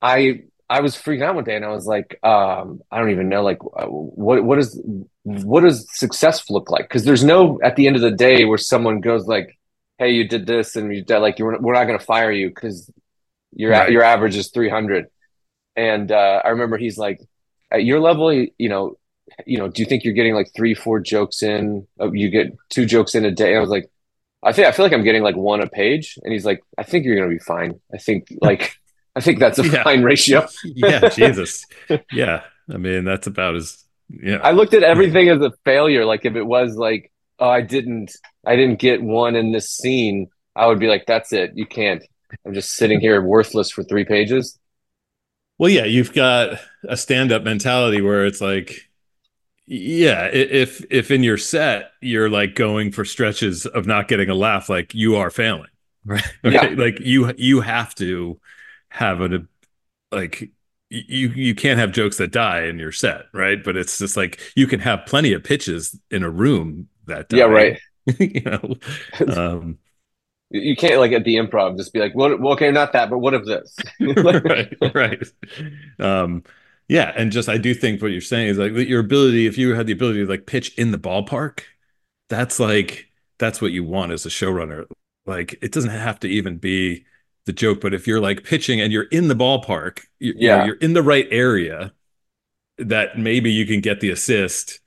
[0.01, 3.29] I I was freaking out one day and I was like, um, I don't even
[3.29, 4.81] know like uh, what what is
[5.23, 6.87] what does success look like?
[6.87, 9.57] Because there's no at the end of the day where someone goes like,
[9.97, 12.49] hey, you did this and you did like you're we're not going to fire you
[12.49, 12.89] because
[13.55, 13.91] your right.
[13.91, 15.07] your average is 300.
[15.75, 17.19] And uh, I remember he's like,
[17.71, 18.97] at your level, you know,
[19.45, 21.87] you know, do you think you're getting like three, four jokes in?
[21.99, 23.55] Oh, you get two jokes in a day.
[23.55, 23.89] I was like,
[24.43, 26.17] I think I feel like I'm getting like one a page.
[26.23, 27.79] And he's like, I think you're gonna be fine.
[27.93, 28.77] I think like
[29.15, 29.83] I think that's a yeah.
[29.83, 30.47] fine ratio.
[30.63, 31.65] yeah, Jesus.
[32.11, 32.43] Yeah.
[32.71, 34.37] I mean, that's about as yeah.
[34.37, 36.03] I looked at everything as a failure.
[36.03, 38.15] Like if it was like, oh, I didn't
[38.45, 41.51] I didn't get one in this scene, I would be like, that's it.
[41.55, 42.03] You can't.
[42.45, 44.57] I'm just sitting here worthless for three pages.
[45.57, 48.89] Well, yeah, you've got a stand-up mentality where it's like
[49.67, 54.35] yeah if if in your set you're like going for stretches of not getting a
[54.35, 55.69] laugh like you are failing
[56.05, 56.73] right yeah.
[56.77, 58.39] like you you have to
[58.89, 59.43] have a
[60.11, 60.51] like
[60.89, 64.39] you you can't have jokes that die in your set right but it's just like
[64.55, 67.37] you can have plenty of pitches in a room that die.
[67.37, 67.79] yeah right
[68.19, 68.75] you know
[69.35, 69.79] um
[70.49, 73.33] you can't like at the improv just be like well, okay not that but what
[73.33, 73.75] if this?
[73.99, 75.23] Right right.
[75.99, 76.43] Um
[76.87, 79.73] yeah, and just I do think what you're saying is like your ability, if you
[79.73, 81.61] had the ability to like pitch in the ballpark,
[82.29, 84.85] that's like that's what you want as a showrunner.
[85.25, 87.05] Like it doesn't have to even be
[87.45, 90.59] the joke, but if you're like pitching and you're in the ballpark, you, yeah, you
[90.59, 91.93] know, you're in the right area,
[92.77, 94.79] that maybe you can get the assist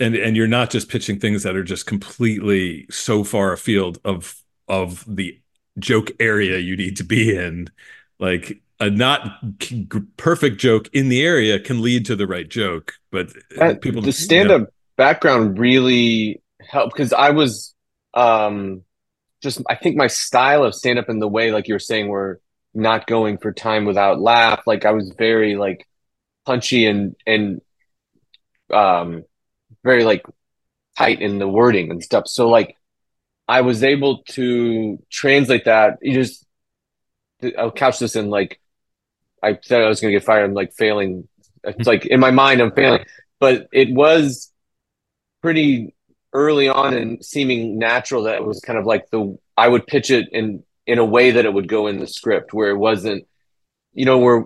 [0.00, 4.39] and and you're not just pitching things that are just completely so far afield of
[4.70, 5.38] of the
[5.78, 7.68] joke area you need to be in.
[8.18, 9.42] Like a not
[10.16, 14.12] perfect joke in the area can lead to the right joke but That- people the
[14.12, 17.74] stand-up background really helped because I was
[18.14, 18.82] um
[19.42, 22.36] just I think my style of stand-up and the way like you were saying we're
[22.74, 24.62] not going for time without laugh.
[24.66, 25.86] Like I was very like
[26.46, 27.60] punchy and and
[28.72, 29.24] um
[29.84, 30.22] very like
[30.96, 32.28] tight in the wording and stuff.
[32.28, 32.76] So like
[33.50, 35.98] I was able to translate that.
[36.02, 36.46] You just
[37.58, 38.60] I'll couch this in like
[39.42, 41.28] I said I was gonna get fired I'm like failing.
[41.64, 43.04] It's like in my mind I'm failing.
[43.40, 44.52] But it was
[45.42, 45.96] pretty
[46.32, 50.12] early on and seeming natural that it was kind of like the I would pitch
[50.12, 53.26] it in in a way that it would go in the script where it wasn't
[53.94, 54.44] you know where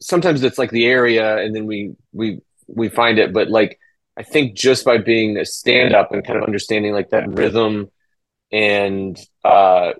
[0.00, 3.34] sometimes it's like the area and then we we we find it.
[3.34, 3.78] But like
[4.16, 7.90] I think just by being a stand up and kind of understanding like that rhythm
[8.54, 9.92] and uh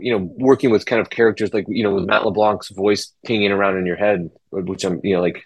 [0.00, 3.52] you know working with kind of characters like you know with Matt LeBlanc's voice pinging
[3.52, 5.44] around in your head which I'm you know like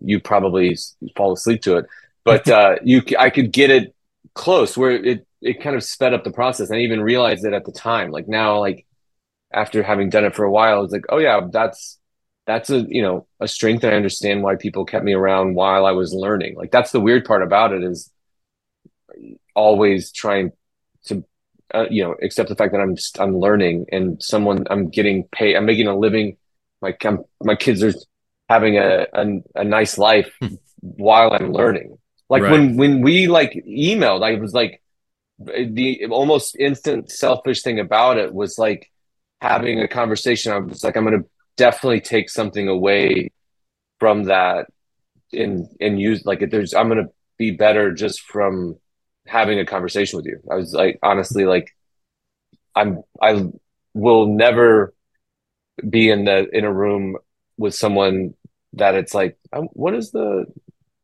[0.00, 0.76] you probably
[1.16, 1.86] fall asleep to it.
[2.24, 3.94] But uh you I could get it
[4.34, 6.70] close where it it kind of sped up the process.
[6.70, 8.10] I even realized it at the time.
[8.10, 8.84] Like now like
[9.52, 11.98] after having done it for a while I was like oh yeah that's
[12.46, 15.86] that's a you know a strength and I understand why people kept me around while
[15.86, 16.56] I was learning.
[16.56, 18.10] Like that's the weird part about it is
[19.54, 20.52] always trying
[21.04, 21.24] to
[21.74, 25.56] uh, you know accept the fact that I'm I'm learning and someone I'm getting paid
[25.56, 26.36] I'm making a living.
[26.80, 27.92] Like I'm, my kids are
[28.48, 30.32] having a, a a nice life
[30.80, 31.98] while I'm learning.
[32.28, 32.52] Like Right.
[32.52, 34.82] when when we like emailed I was like
[35.38, 38.90] the almost instant selfish thing about it was like
[39.40, 40.52] having a conversation.
[40.52, 41.24] I was like I'm gonna
[41.56, 43.30] definitely take something away
[43.98, 44.66] from that
[45.32, 48.76] and and use like if there's I'm gonna be better just from
[49.26, 50.40] having a conversation with you.
[50.50, 51.74] I was like honestly like
[52.74, 53.46] I'm I
[53.94, 54.94] will never
[55.88, 57.16] be in the in a room
[57.56, 58.34] with someone
[58.74, 59.38] that it's like
[59.72, 60.46] what is the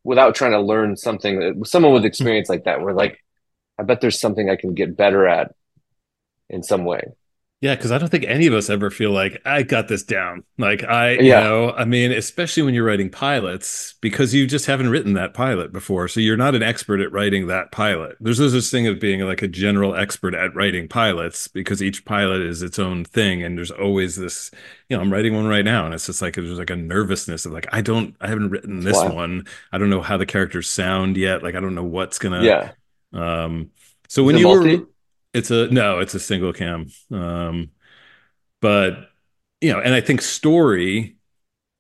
[0.05, 3.23] without trying to learn something someone with experience like that where like
[3.79, 5.55] I bet there's something I can get better at
[6.49, 7.03] in some way.
[7.61, 10.45] Yeah, because I don't think any of us ever feel like I got this down.
[10.59, 11.41] Like I, you Yeah.
[11.41, 15.73] know, I mean, especially when you're writing pilots, because you just haven't written that pilot
[15.73, 18.17] before, so you're not an expert at writing that pilot.
[18.21, 22.05] There's no such thing as being like a general expert at writing pilots, because each
[22.05, 24.53] pilot is its own thing, and there's always this.
[24.89, 27.45] You know, I'm writing one right now, and it's just like there's like a nervousness
[27.45, 29.09] of like I don't, I haven't written this Wow.
[29.09, 29.49] one.
[29.73, 31.43] I don't know how the characters sound yet.
[31.43, 32.45] Like I don't know what's gonna.
[32.45, 32.73] yeah.
[33.13, 33.71] Um.
[34.09, 34.77] So when you multi?
[34.77, 34.89] were,
[35.35, 36.87] it's a no, it's a single cam.
[37.13, 37.71] Um,
[38.61, 39.11] but
[39.61, 41.17] you know, and I think story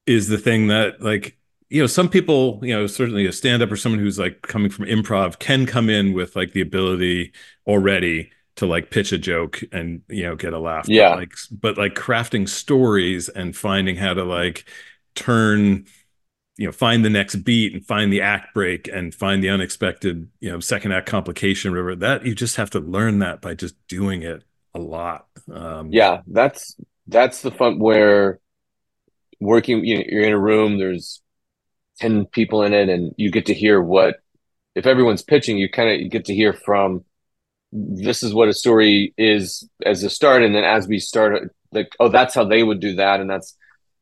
[0.06, 1.38] is the thing that like
[1.70, 4.70] you know some people you know certainly a stand up or someone who's like coming
[4.70, 7.32] from improv can come in with like the ability
[7.66, 11.10] already to like pitch a joke and you know get a laugh But, Yeah.
[11.12, 14.66] like but like crafting stories and finding how to like
[15.14, 15.86] turn
[16.58, 20.28] you know find the next beat and find the act break and find the unexpected
[20.40, 23.74] you know second act complication whatever that you just have to learn that by just
[23.88, 24.44] doing it
[24.74, 25.90] a lot um.
[25.92, 28.40] Yeah, that's that's the fun where
[29.40, 31.22] working, you know, you're in a room, there's
[31.98, 34.16] 10 people in it, and you get to hear what,
[34.74, 37.04] if everyone's pitching, you kind of get to hear from
[37.70, 41.94] this is what a story is as a start, and then as we start, like,
[42.00, 43.56] oh, that's how they would do that, and that's,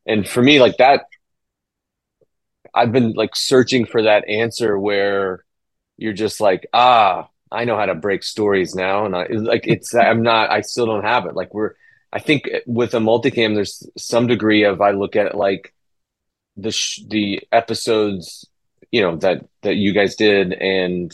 [0.07, 1.07] and for me, like that,
[2.77, 5.45] I've been like searching for that answer where
[5.97, 9.95] you're just like, ah, I know how to break stories now, and I like it's,
[9.97, 11.35] I'm not, I still don't have it.
[11.35, 11.72] Like we're,
[12.12, 15.74] I think with a multicam, there's some degree of I look at like
[16.57, 18.47] the sh- the episodes,
[18.93, 21.12] you know that that you guys did and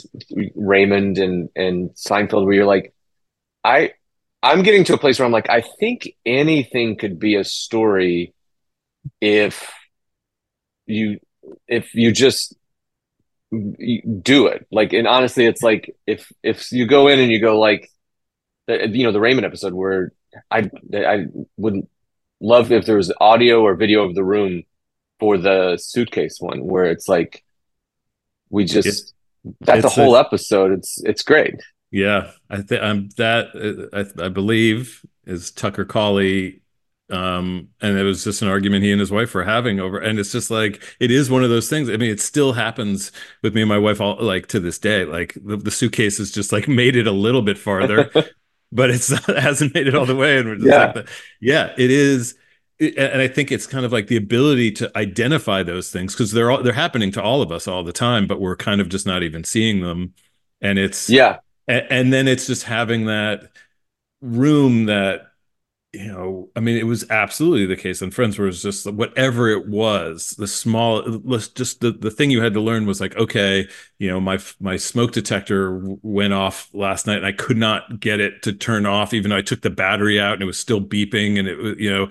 [0.55, 2.95] Raymond and and Seinfeld, where you're like,
[3.65, 3.93] I
[4.43, 8.35] I'm getting to a place where I'm like, I think anything could be a story
[9.21, 9.73] if
[10.87, 11.21] you
[11.67, 12.55] if you just
[14.23, 14.67] do it.
[14.71, 17.91] Like and honestly it's like if if you go in and you go like
[18.69, 20.13] you know the Raymond episode where
[20.51, 21.27] I I
[21.57, 21.89] wouldn't
[22.41, 24.63] love if there was audio or video of the room
[25.21, 27.45] for the suitcase one where it's like
[28.51, 29.15] we just
[29.61, 30.73] that's a whole a- episode.
[30.73, 31.55] It's it's great.
[31.91, 36.62] Yeah, I think I'm that uh, I, I believe is Tucker Cawley,
[37.13, 40.19] um, and it was just an argument he and his wife were having over, and
[40.19, 41.91] it's just like it is one of those things.
[41.91, 45.05] I mean, it still happens with me and my wife all like to this day.
[45.05, 48.11] Like the, the suitcase has just like made it a little bit farther,
[48.73, 50.93] but it's not, it hasn't made it all the way, and we're just Yeah.
[50.95, 51.09] like,
[51.41, 52.35] yeah, it is.
[52.81, 56.51] and I think it's kind of like the ability to identify those things because they're
[56.51, 59.07] all, they're happening to all of us all the time, but we're kind of just
[59.07, 60.15] not even seeing them.
[60.61, 61.39] And it's yeah,
[61.69, 63.51] and, and then it's just having that
[64.21, 65.32] room that
[65.93, 69.69] you know, I mean, it was absolutely the case And Friends was just whatever it
[69.69, 71.03] was, the small,
[71.55, 73.69] just the, the thing you had to learn was like, okay,
[73.99, 78.21] you know, my my smoke detector went off last night and I could not get
[78.21, 80.81] it to turn off, even though I took the battery out and it was still
[80.81, 82.09] beeping and it was, you know,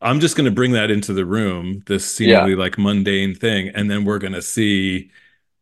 [0.00, 2.56] I'm just going to bring that into the room, this seemingly yeah.
[2.58, 5.10] like mundane thing, and then we're going to see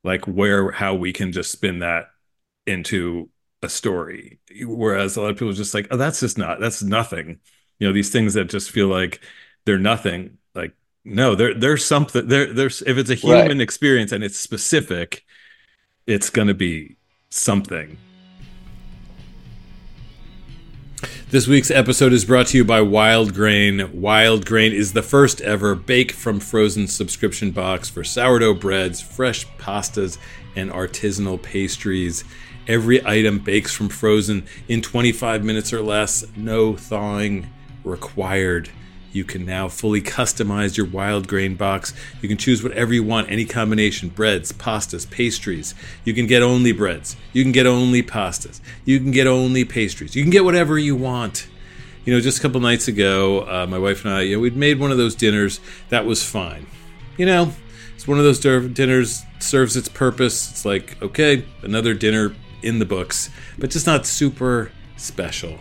[0.05, 2.07] like where how we can just spin that
[2.67, 3.31] into
[3.63, 4.41] a story.
[4.63, 7.41] Whereas a lot of people are just like, oh, that's just not that's nothing
[7.79, 9.21] you know these things that just feel like
[9.65, 10.73] they're nothing like
[11.05, 13.61] no there there's something there there's if it's a human right.
[13.61, 15.25] experience and it's specific
[16.07, 16.97] it's going to be
[17.31, 17.99] something
[21.31, 24.01] This week's episode is brought to you by Wild Grain.
[24.01, 29.47] Wild Grain is the first ever bake from frozen subscription box for sourdough breads, fresh
[29.59, 30.17] pastas,
[30.57, 32.25] and artisanal pastries.
[32.67, 37.47] Every item bakes from frozen in 25 minutes or less, no thawing
[37.89, 38.71] required.
[39.11, 41.95] You can now fully customize your wild grain box.
[42.21, 45.75] You can choose whatever you want, any combination breads, pastas, pastries.
[46.05, 47.17] You can get only breads.
[47.33, 48.61] You can get only pastas.
[48.85, 50.15] You can get only pastries.
[50.15, 51.49] You can get whatever you want.
[52.05, 54.57] You know, just a couple nights ago, uh, my wife and I, you know, we'd
[54.57, 55.61] made one of those dinners.
[55.89, 56.67] That was fine.
[57.17, 57.53] You know,
[57.95, 60.51] it's one of those dinners serves its purpose.
[60.51, 65.59] It's like, okay, another dinner in the books, but just not super special.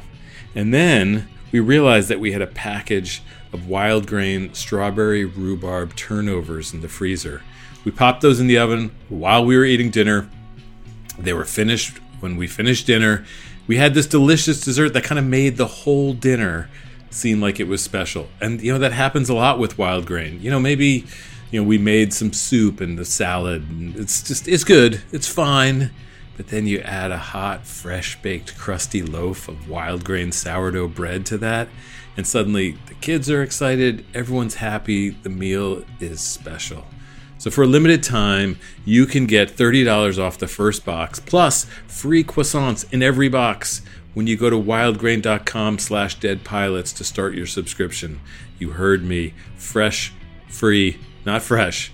[0.56, 3.22] And then we realized that we had a package
[3.54, 7.42] of wild grain strawberry rhubarb turnovers in the freezer.
[7.86, 10.30] We popped those in the oven while we were eating dinner.
[11.18, 13.26] They were finished when we finished dinner.
[13.66, 16.70] We had this delicious dessert that kind of made the whole dinner
[17.10, 18.28] seem like it was special.
[18.42, 20.42] And you know that happens a lot with wild grain.
[20.42, 21.06] You know, maybe
[21.52, 25.02] you know we made some soup and the salad and it's just it's good.
[25.12, 25.92] It's fine.
[26.38, 31.26] But then you add a hot, fresh baked, crusty loaf of wild grain sourdough bread
[31.26, 31.68] to that,
[32.16, 36.86] and suddenly the kids are excited, everyone's happy, the meal is special.
[37.40, 42.24] So for a limited time, you can get $30 off the first box plus free
[42.24, 43.82] croissants in every box
[44.14, 48.20] when you go to wildgrain.com slash deadpilots to start your subscription.
[48.58, 49.36] You heard me.
[49.56, 50.14] Fresh,
[50.50, 51.92] free, not fresh,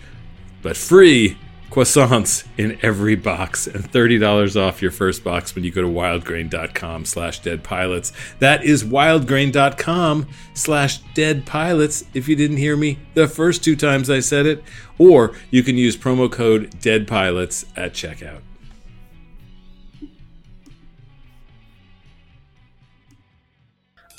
[0.61, 1.37] but free
[1.73, 7.03] croissants in every box and $30 off your first box when you go to wildgrain.com
[7.03, 8.11] slash deadpilots.
[8.37, 14.19] That is wildgrain.com slash deadpilots if you didn't hear me the first two times i
[14.19, 14.63] said it
[14.97, 18.41] or you can use promo code deadpilots at checkout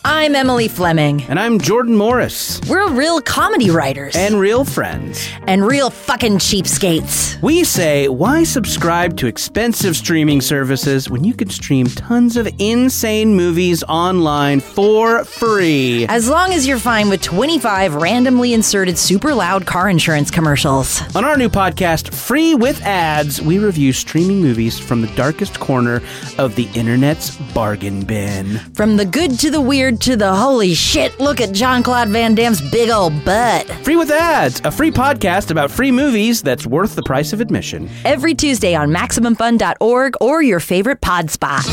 [0.06, 1.22] I'm Emily Fleming.
[1.30, 2.60] And I'm Jordan Morris.
[2.68, 4.14] We're real comedy writers.
[4.14, 5.26] And real friends.
[5.46, 7.40] And real fucking cheapskates.
[7.40, 13.34] We say, why subscribe to expensive streaming services when you can stream tons of insane
[13.34, 16.04] movies online for free?
[16.08, 21.00] As long as you're fine with 25 randomly inserted super loud car insurance commercials.
[21.16, 26.02] On our new podcast, Free with Ads, we review streaming movies from the darkest corner
[26.36, 28.58] of the internet's bargain bin.
[28.74, 32.60] From the good to the weird to the holy shit, look at Jean-Claude Van Damme's
[32.70, 33.66] big old butt.
[33.82, 37.88] Free with Ads, a free podcast about free movies that's worth the price of admission.
[38.04, 41.64] Every Tuesday on MaximumFun.org or your favorite pod spot.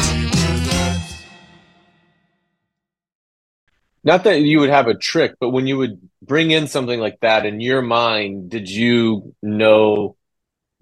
[4.03, 7.19] Not that you would have a trick, but when you would bring in something like
[7.21, 10.15] that in your mind, did you know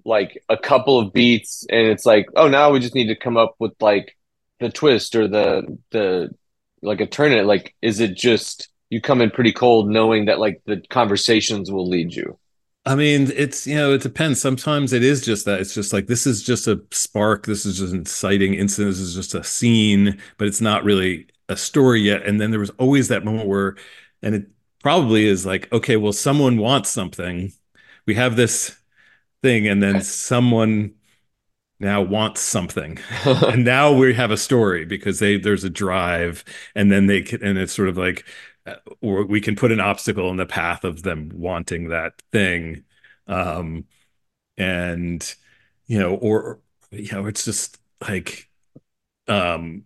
[0.06, 3.38] like a couple of beats and it's like, oh, now we just need to come
[3.38, 4.16] up with like
[4.60, 6.30] the twist or the the
[6.82, 10.62] like a tournament, like is it just you come in pretty cold knowing that like
[10.66, 12.38] the conversations will lead you?
[12.86, 14.42] I mean, it's you know, it depends.
[14.42, 15.60] Sometimes it is just that.
[15.60, 17.46] It's just like this is just a spark.
[17.46, 18.92] This is just an exciting incident.
[18.92, 22.26] This is just a scene, but it's not really a story yet.
[22.26, 23.76] And then there was always that moment where,
[24.22, 24.48] and it
[24.82, 27.52] probably is like, okay, well, someone wants something.
[28.06, 28.76] We have this
[29.44, 30.94] thing, and then someone
[31.80, 33.00] now wants something.
[33.26, 36.44] And now we have a story because they there's a drive
[36.76, 38.26] and then they can and it's sort of like
[38.66, 42.84] uh, or we can put an obstacle in the path of them wanting that thing.
[43.28, 43.86] Um
[44.58, 45.36] and
[45.88, 46.60] you know or
[46.92, 48.50] you know it's just like
[49.28, 49.86] um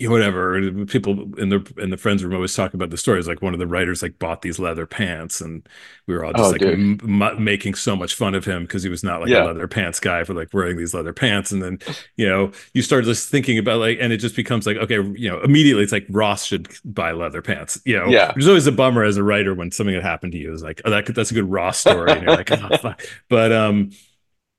[0.00, 3.52] whatever people in the in the friends room always talk about the stories like one
[3.54, 5.68] of the writers like bought these leather pants and
[6.08, 8.82] we were all just Oh, like m- m- making so much fun of him because
[8.82, 9.44] he was not like Yeah.
[9.44, 11.78] a leather pants guy for like wearing these leather pants and then
[12.16, 15.30] you know you start just thinking about like and it just becomes like okay you
[15.30, 18.32] know immediately it's like ross should buy leather pants you know Yeah.
[18.34, 20.82] there's always a bummer as a writer when something had happened to you is like
[20.84, 23.00] oh that could, that's a good ross story and you're like oh, fuck.
[23.28, 23.90] but um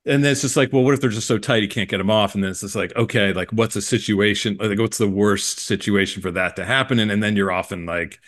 [0.06, 1.98] and then it's just like, well, what if they're just so tight you can't get
[1.98, 2.34] them off?
[2.34, 4.56] And then it's just like, okay, like what's a situation?
[4.58, 6.98] Like, what's the worst situation for that to happen?
[7.00, 8.20] And, and then you're off and like,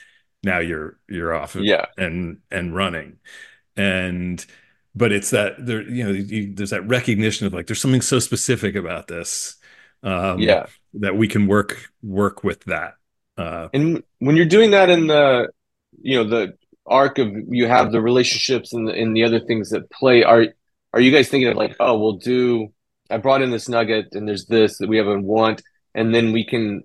[0.45, 1.87] now you're you're off Yeah.
[1.97, 3.19] and and running,
[3.77, 4.45] and
[4.95, 8.19] but it's that there, you know, you, there's that recognition of like, there's something so
[8.19, 9.57] specific about this,
[10.03, 10.67] um, Yeah.
[10.95, 12.95] that we can work work with that.
[13.37, 15.51] Uh, And when you're doing that in the,
[16.01, 16.55] you know, the
[16.87, 20.47] arc of you have the relationships and the, and the other things that play, are
[20.99, 22.73] are you guys thinking of like, oh, we'll do,
[23.09, 25.63] I brought in this nugget and there's this that we have a want,
[25.95, 26.83] and then we can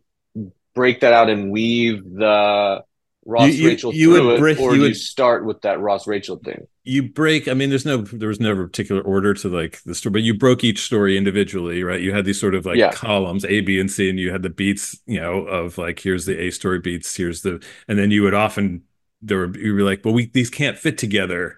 [0.75, 2.83] break that out and weave the
[3.25, 5.45] Ross You- you- Rachel you would through it, break- or you do you would- start
[5.45, 6.67] with that Ross Rachel thing?
[6.85, 9.95] you break i mean there's no there was never a particular order to like the
[9.95, 12.91] story but you broke each story individually right you had these sort of like Yeah.
[12.91, 16.25] columns a b and c and you had the beats you know of like here's
[16.25, 18.81] the a story beats here's the and then you would often
[19.21, 21.57] there were you were like well we these can't fit together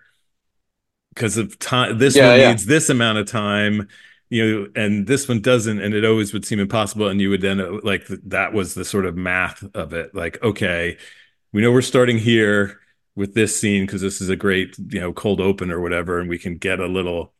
[1.15, 2.41] because of time this Yeah, one yeah.
[2.41, 3.87] needs this amount of time
[4.29, 7.41] you know and this one doesn't and it always would seem impossible and you would
[7.41, 10.97] then like that was the sort of math of it like okay
[11.53, 12.79] we know we're starting here
[13.15, 16.29] with this scene because this is a great you know cold open or whatever and
[16.29, 17.33] we can get a little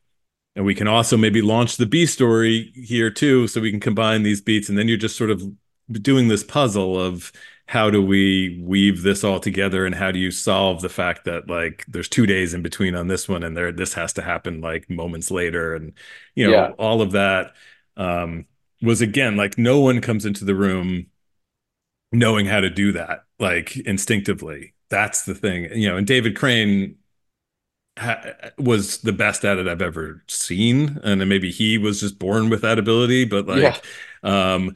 [0.55, 4.23] and we can also maybe launch the b story here too so we can combine
[4.23, 5.43] these beats and then you're just sort of
[5.91, 7.31] doing this puzzle of
[7.67, 11.49] how do we weave this all together and how do you solve the fact that
[11.49, 14.61] like there's two days in between on this one and there this has to happen
[14.61, 15.93] like moments later and
[16.35, 16.69] you know Yeah.
[16.77, 17.53] all of that
[17.97, 18.45] um
[18.81, 21.07] was again like no one comes into the room
[22.11, 26.95] knowing how to do that like instinctively that's the thing you know and david crane
[27.97, 28.23] ha-
[28.57, 32.49] was the best at it i've ever seen and then maybe he was just born
[32.49, 33.83] with that ability but like
[34.23, 34.75] um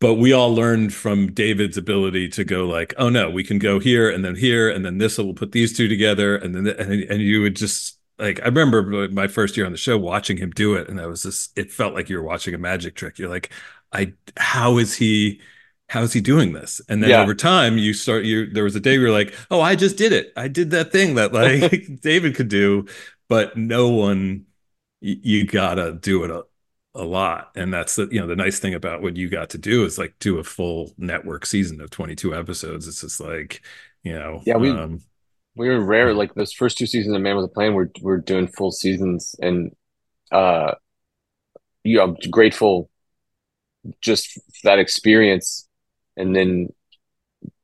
[0.00, 3.78] but we all learned from david's ability to go like oh no we can go
[3.78, 6.36] here and then here and then this will put these two together.
[6.36, 9.78] And then and, and you would just like i remember my first year on the
[9.78, 12.54] show watching him do it and i was just it felt like you were watching
[12.54, 13.18] a magic trick.
[13.18, 13.50] You're like
[13.92, 15.40] i how is he
[15.88, 16.80] how is he doing this?
[16.88, 17.20] And then Yeah.
[17.22, 19.96] over time you start you there was a day where you're like oh i just
[19.96, 20.32] did it.
[20.36, 22.86] I did that thing that like david could do.
[23.28, 24.46] But no one
[25.00, 26.44] you gotta do it
[26.94, 29.58] a, lot and that's the you know the nice thing about what you got to
[29.58, 33.62] do is like do a full network season of 22 episodes it's just like
[34.02, 35.00] you know Yeah, we- um,
[35.56, 36.14] We were rare.
[36.14, 39.36] Like those first two seasons of Man with a Plan, we're we're doing full seasons,
[39.40, 39.72] and
[40.32, 40.74] uh,
[41.82, 42.90] you know, I'm grateful
[44.00, 45.68] just for that experience,
[46.16, 46.68] and then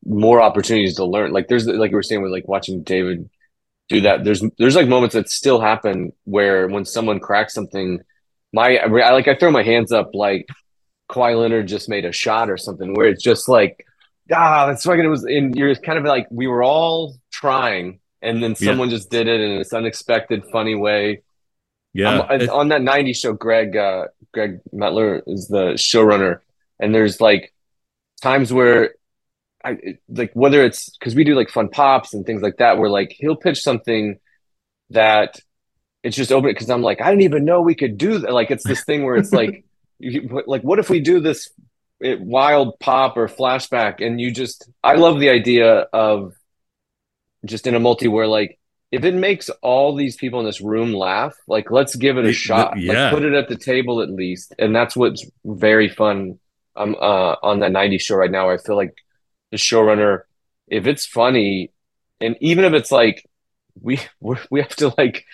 [0.04, 1.32] more opportunities to learn.
[1.32, 3.30] Like there's like you were saying with like watching David
[3.88, 4.24] do that.
[4.24, 8.00] There's there's like moments that still happen where when someone cracks something,
[8.52, 10.46] my I like I throw my hands up like
[11.10, 13.86] Kawhi Leonard just made a shot or something where it's just like
[14.32, 15.04] ah, that's fucking.
[15.04, 18.70] It was, and you're kind of like we were all trying, and then Yeah.
[18.70, 21.22] someone just did it in this unexpected, funny way.
[21.92, 26.40] yeah Um, on that '90s show, Greg uh, Gregg Mettler is the showrunner,
[26.78, 27.52] and there's like
[28.22, 28.94] times where
[29.64, 29.76] I
[30.08, 33.14] like whether it's because we do like fun pops and things like that, where like
[33.18, 34.18] he'll pitch something
[34.90, 35.40] that
[36.02, 38.32] it's just open because I'm like I didn't even know we could do that.
[38.32, 39.64] Like it's this thing where it's like
[39.98, 41.50] you, like what if we do this
[42.00, 46.34] it, wild pop or flashback and you just I love the idea of
[47.44, 48.58] just in a multi where like
[48.90, 52.28] if it makes all these people in this room laugh, like let's give it a
[52.28, 52.78] th- shot.
[52.78, 53.04] yeah.
[53.04, 54.52] Like put it at the table at least.
[54.58, 56.38] And that's what's very fun
[56.76, 58.50] um uh on that 90s show right now.
[58.50, 58.94] I feel like
[59.50, 60.22] the showrunner,
[60.66, 61.72] if it's funny,
[62.20, 63.28] and even if it's like
[63.80, 65.24] we we we have to like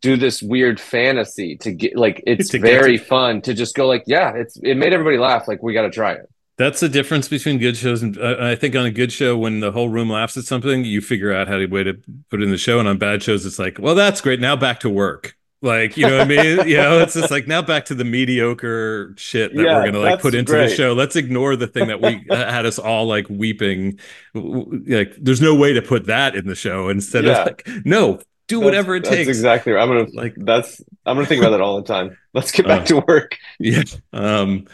[0.00, 3.86] do this weird fantasy to get like it's To very to- fun to just go
[3.86, 6.88] like yeah it's it made everybody laugh like we got to try it That's the
[6.88, 9.88] difference between good shows and uh, I think on a good show, when the whole
[9.88, 11.94] room laughs at something, you figure out how to way to
[12.30, 12.78] put it in the show.
[12.78, 14.38] And on bad shows, it's like, well, that's great.
[14.40, 15.34] Now back to work.
[15.62, 16.68] Like, you know what I mean?
[16.68, 19.98] you know, it's just like now back to the mediocre shit that Yeah, we're gonna
[19.98, 20.92] like put into the show.
[20.92, 23.98] Let's ignore the thing that we uh, had us all like weeping.
[24.34, 27.40] Like, there's no way to put that in the show instead Yeah.
[27.40, 29.28] of like, no, do whatever it that's takes.
[29.28, 32.50] exactly right i'm gonna Like- that's i'm gonna think about that all the time let's
[32.52, 33.82] get back Uh, to work Yeah.
[34.12, 34.66] Um,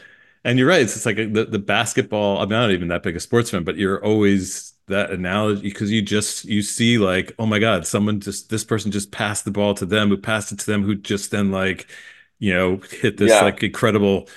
[0.43, 0.81] and you're right.
[0.81, 2.41] It's just like the, the basketball.
[2.41, 6.01] I'm not even that big a sports fan, but you're always that analogy because you
[6.01, 9.75] just you see like, oh my God, someone just this person just passed the ball
[9.75, 11.89] to them who passed it to them who just then like,
[12.39, 13.43] you know, hit this Yeah.
[13.43, 14.31] like incredible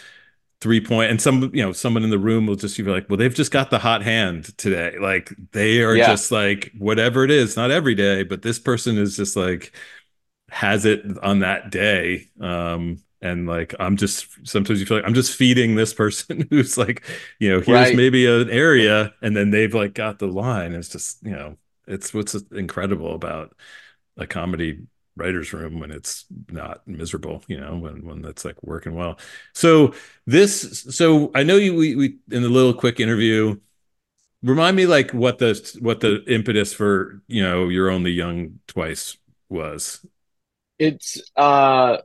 [0.64, 3.18] three point and some you know someone in the room will just be like well
[3.18, 6.00] they've just got the hot hand today like they are Yeah.
[6.00, 9.74] just like whatever it is not every day but this person is just like
[10.50, 15.14] has it on that day um and like i'm just sometimes you feel like i'm
[15.14, 17.04] just feeding this person who's like
[17.40, 17.94] you know here's Right.
[17.94, 21.58] maybe an area and then they've like got the line it's just you know
[21.88, 23.56] it's what's incredible about
[24.18, 24.82] a comedy
[25.16, 29.18] writer's room when it's not miserable you know when when that's like working well.
[29.54, 29.94] So
[30.26, 33.58] this so i know you we, we in the little quick interview
[34.44, 39.18] remind me like what the what the impetus for you know you're only young twice
[39.50, 40.06] was.
[40.78, 41.98] It's uh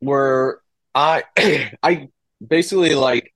[0.00, 0.60] where
[0.94, 1.24] I
[1.82, 2.08] I
[2.46, 3.34] basically like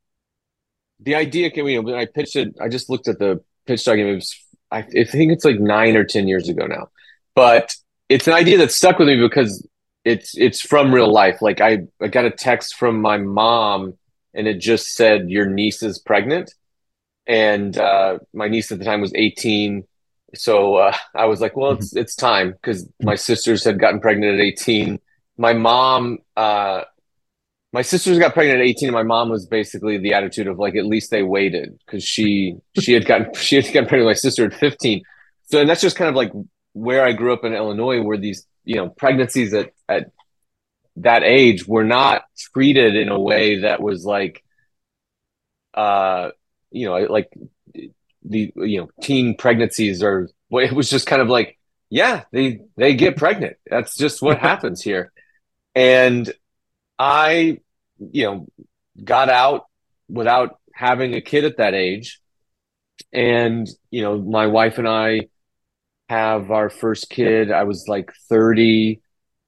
[1.00, 3.84] the idea came you know when I pitched it I just looked at the pitch
[3.84, 4.36] document it was
[4.70, 6.88] I, I think it's like nine or ten years ago now.
[7.34, 7.74] But
[8.12, 9.66] it's an idea that stuck with me because
[10.04, 13.94] it's it's from real life like I I got a text from my mom
[14.34, 16.52] and it just said your niece is pregnant
[17.26, 19.84] and uh my niece at the time was 18
[20.34, 24.34] so uh, I was like, well, it's it's time because my sisters had gotten pregnant
[24.34, 24.98] at 18.
[25.36, 26.82] My mom, uh,
[27.72, 30.76] my sisters got pregnant at 18, and my mom was basically the attitude of like,
[30.76, 34.18] at least they waited because she she had gotten she had gotten pregnant with my
[34.18, 35.02] sister at 15.
[35.44, 36.32] So and that's just kind of like
[36.72, 40.10] where I grew up in Illinois, where these you know pregnancies at at
[40.96, 44.44] that age were not treated in a way that was like,
[45.74, 46.30] uh,
[46.70, 47.30] you know, like
[48.24, 51.58] the you know teen pregnancies or well, it was just kind of like
[51.90, 53.56] yeah they they get pregnant.
[53.66, 55.12] That's just what happens here.
[55.74, 56.32] And
[56.98, 57.58] i
[57.98, 58.46] you know
[59.02, 59.66] got out
[60.08, 62.20] without having a kid at that age.
[63.12, 65.28] And you know my wife and i
[66.12, 69.00] have our first kid i was like 30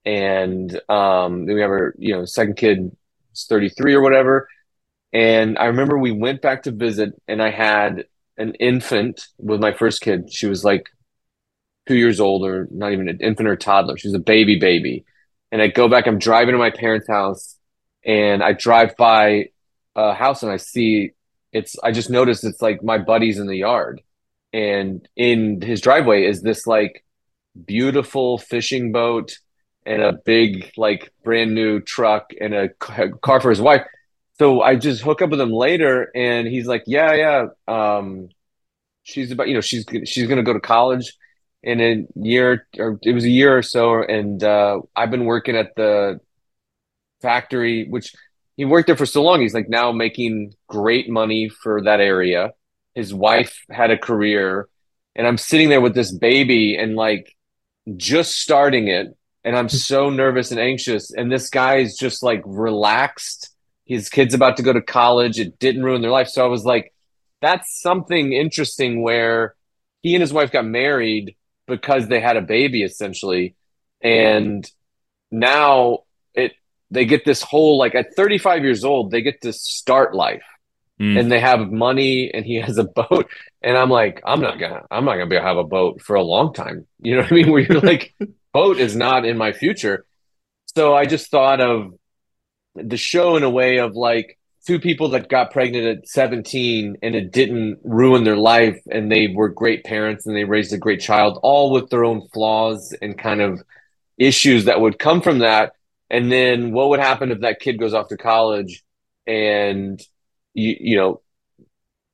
[0.05, 2.79] and um then we have our you know second kid
[3.33, 4.49] is 33 or whatever
[5.13, 8.05] and i remember we went back to visit and i had
[8.37, 10.33] an infant with my first kid.
[10.33, 10.89] She was like
[11.87, 13.97] two years old, or not even an infant or toddler.
[13.97, 15.05] She was a baby, baby.
[15.53, 17.57] And I go back, I'm driving to my parents' house,
[18.05, 19.51] and I drive by
[19.95, 21.13] a house and I see
[21.53, 24.03] it's, I just noticed it's like my buddy's in the yard.
[24.55, 27.05] And in his driveway is this like
[27.67, 29.39] beautiful fishing boat
[29.85, 33.85] and a big, like brand new truck and a car for his wife
[34.39, 38.29] so I just hook up with him later, and he's like, "Yeah, yeah, um,
[39.05, 41.17] she's about, you know, she's she's gonna go to college
[41.63, 45.57] in a year, or it was a year or so, and uh, I've been working
[45.57, 46.21] at the
[47.23, 48.13] factory, which
[48.57, 49.41] he worked there for so long.
[49.41, 52.53] He's like now making great money for that area.
[52.95, 54.69] His wife had a career,
[55.15, 57.37] and I'm sitting there with this baby and like
[57.97, 62.43] just starting it, and I'm so nervous and anxious, and this guy is just like
[62.45, 63.55] relaxed
[63.87, 65.39] his kid's about to go to college.
[65.39, 66.29] It didn't ruin their life.
[66.29, 66.93] So I was like,
[67.41, 69.55] that's something interesting where
[70.03, 71.37] he and his wife got married
[71.67, 73.55] because they had a baby essentially.
[74.01, 74.69] And
[75.31, 76.01] now
[76.35, 76.53] it
[76.91, 80.45] they get this whole like at 35 years old, they get to start life.
[81.01, 81.19] Mm.
[81.19, 83.29] And they have money and he has a boat.
[83.63, 86.23] And I'm like, I'm not gonna I'm not gonna be have a boat for a
[86.23, 86.87] long time.
[87.01, 87.51] You know what I mean?
[87.53, 88.15] Where you're like,
[88.53, 90.07] boat is not in my future.
[90.77, 91.95] So I just thought of
[92.75, 97.15] the show in a way of like two people that got pregnant at 17 and
[97.15, 101.01] it didn't ruin their life and they were great parents and they raised a great
[101.01, 103.63] child all with their own flaws and kind of
[104.19, 105.73] issues that would come from that
[106.09, 108.83] and then what would happen if that kid goes off to college
[109.27, 110.01] and
[110.55, 111.21] you you know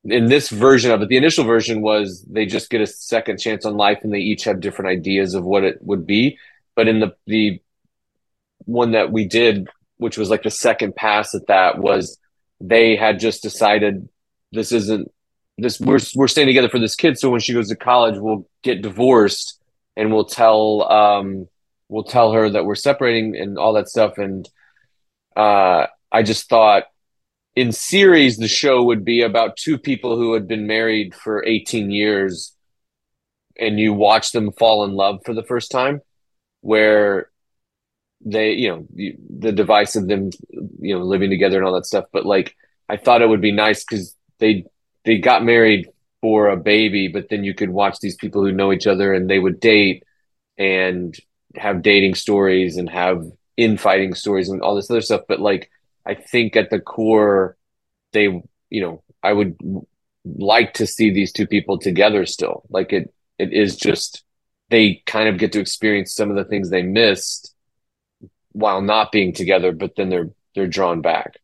[0.05, 3.65] in this version of it the initial version was they just get a second chance
[3.65, 6.39] on life and they each have different ideas of what it would be.
[6.75, 7.61] But in the the
[8.65, 9.69] one that we did
[9.99, 12.19] which was like the second pass at that was
[12.61, 14.09] they had just decided
[14.53, 15.11] this isn't
[15.59, 17.19] this we're we're staying together for this kid.
[17.19, 19.61] So when she goes to college we'll get divorced
[19.97, 21.47] and we'll tell um
[21.91, 24.17] we'll tell her that we're separating and all that stuff.
[24.17, 24.49] And
[25.37, 26.85] uh I just thought
[27.61, 31.91] in series the show would be about two people who had been married for 18
[31.91, 32.57] years
[33.59, 36.01] and you watch them fall in love for the first time
[36.63, 37.31] where
[38.25, 40.31] they you know the, the device of them
[40.81, 42.07] you know living together and all that stuff.
[42.13, 42.57] But like
[42.89, 44.65] i thought it would be nice because they
[45.05, 45.87] they got married
[46.23, 49.29] for a baby but then you could watch these people who know each other and
[49.29, 50.03] they would date
[50.57, 51.15] and
[51.57, 53.23] have dating stories and have
[53.59, 55.23] infighting stories and all this other stuff.
[55.29, 55.71] But like
[56.07, 57.57] i think at the core
[58.13, 58.25] they
[58.71, 59.57] you know i would
[60.25, 64.23] like to see these two people together still like it it is just
[64.71, 67.55] they kind of get to experience some of the things they missed
[68.53, 71.35] while not being together, but then they're they're drawn back.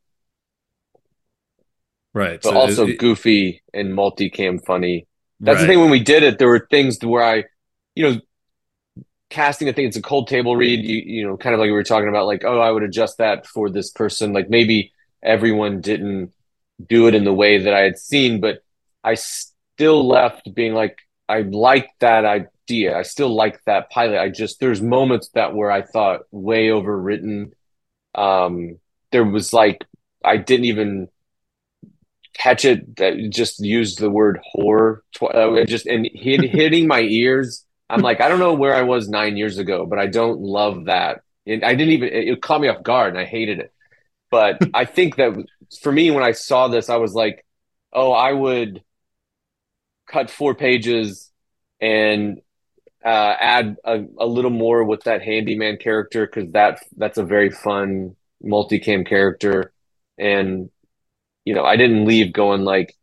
[2.15, 2.41] right.
[2.43, 5.07] but So also it- goofy and multicam funny.
[5.41, 5.81] That's the thing.
[5.81, 7.45] When we did it, there were things where I,
[7.95, 8.21] you know,
[9.31, 9.69] casting.
[9.69, 10.85] I think it's a cold table read.
[10.85, 13.19] You you know, kind of like we were talking about, like, oh, I would adjust
[13.19, 14.33] that for this person.
[14.33, 16.33] Like maybe everyone didn't
[16.85, 18.63] do it in the way that I had seen, but
[19.03, 20.99] I still left being like,
[21.29, 22.97] I like that idea.
[22.97, 24.21] I still like that pilot.
[24.21, 27.53] I just there's moments that where I thought way overwritten.
[28.15, 28.79] Um,
[29.13, 29.85] there was like
[30.25, 31.09] I didn't even
[32.35, 37.01] catch it that just used the word horror tw- uh, just and hit, hitting my
[37.01, 40.41] ears i'm like i don't know where i was nine years ago but i don't
[40.41, 43.59] love that and i didn't even it, it caught me off guard and i hated
[43.59, 43.73] it
[44.31, 45.33] but i think that
[45.83, 47.45] for me when i saw this i was like
[47.93, 48.83] oh i would
[50.11, 51.31] cut four pages
[51.81, 52.41] and
[53.05, 57.51] uh, add a, a little more with that handyman character because that that's a very
[57.51, 59.73] fun multicam character
[60.19, 60.71] and
[61.47, 62.95] you know, I didn't leave going like,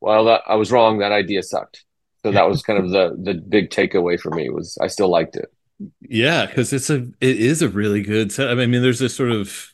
[0.00, 0.98] well, that, I was wrong.
[0.98, 1.84] That idea sucked.
[2.26, 5.36] So that was kind of the the big takeaway for me was I still liked
[5.36, 5.52] it.
[6.00, 8.50] Yeah, because it's a it is a really good set.
[8.50, 9.72] I mean, there's this sort of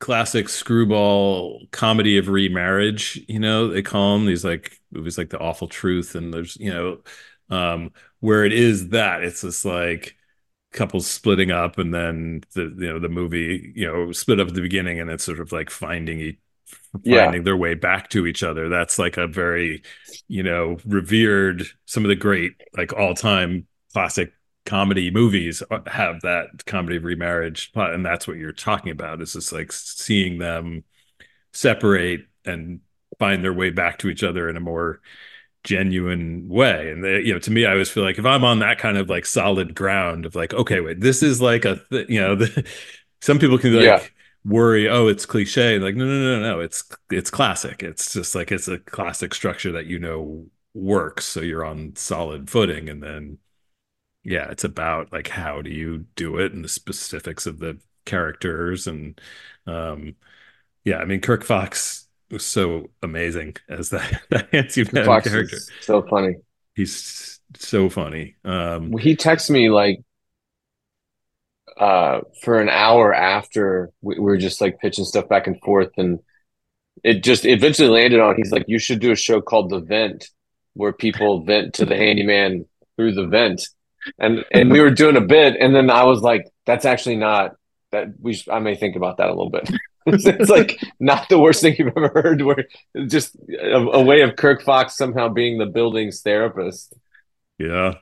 [0.00, 3.22] classic screwball comedy of remarriage.
[3.28, 6.72] You know, they call them these like movies like The Awful Truth, and there's you
[6.72, 7.00] know,
[7.50, 10.16] um, where it is that it's just like
[10.72, 14.54] couples splitting up, and then the you know the movie you know split up at
[14.54, 16.36] the beginning, and it's sort of like finding
[16.96, 17.24] each Yeah.
[17.24, 18.68] finding their way back to each other.
[18.68, 19.82] That's like a very,
[20.28, 21.64] you know, revered.
[21.86, 24.32] Some of the great, like all-time classic
[24.66, 29.20] comedy movies uh, have that comedy of remarriage plot, and that's what you're talking about.
[29.22, 30.84] Is just like seeing them
[31.52, 32.80] separate and
[33.18, 35.00] find their way back to each other in a more
[35.64, 36.90] genuine way.
[36.90, 38.96] And they, you know, to me, I always feel like if I'm on that kind
[38.96, 42.34] of like solid ground of like, okay, wait, this is like a, th- you know,
[42.36, 42.66] the,
[43.20, 44.02] some people can like Yeah.
[44.44, 45.78] Worry, oh, it's cliche.
[45.78, 47.82] Like, no, no, no, no, it's it's classic.
[47.82, 52.50] It's just like it's a classic structure that you know works, so you're on solid
[52.50, 52.88] footing.
[52.88, 53.38] And then,
[54.24, 58.86] yeah, it's about like how do you do it and the specifics of the characters
[58.88, 59.20] and,
[59.66, 60.16] um,
[60.84, 65.66] yeah, I mean, Kirk Fox was so amazing as that that Nancy Fox character.
[65.80, 66.36] so funny.
[66.74, 68.36] He's so funny.
[68.44, 70.00] Um, He texts me like
[71.80, 75.90] uh for an hour after we, we were just like pitching stuff back and forth
[75.96, 76.20] and
[77.02, 80.28] it just eventually landed on he's like you should do a show called The Vent
[80.74, 82.66] where people vent to the handyman
[82.96, 83.62] through the vent
[84.18, 87.56] and and we were doing a bit and then I was like that's actually not
[87.92, 89.68] that we sh- I may think about that a little bit.
[90.06, 92.66] it's, like not the worst thing you've ever heard where
[93.06, 96.94] just a, a way of Kirk Fox somehow being the building's therapist.
[97.58, 97.94] yeah.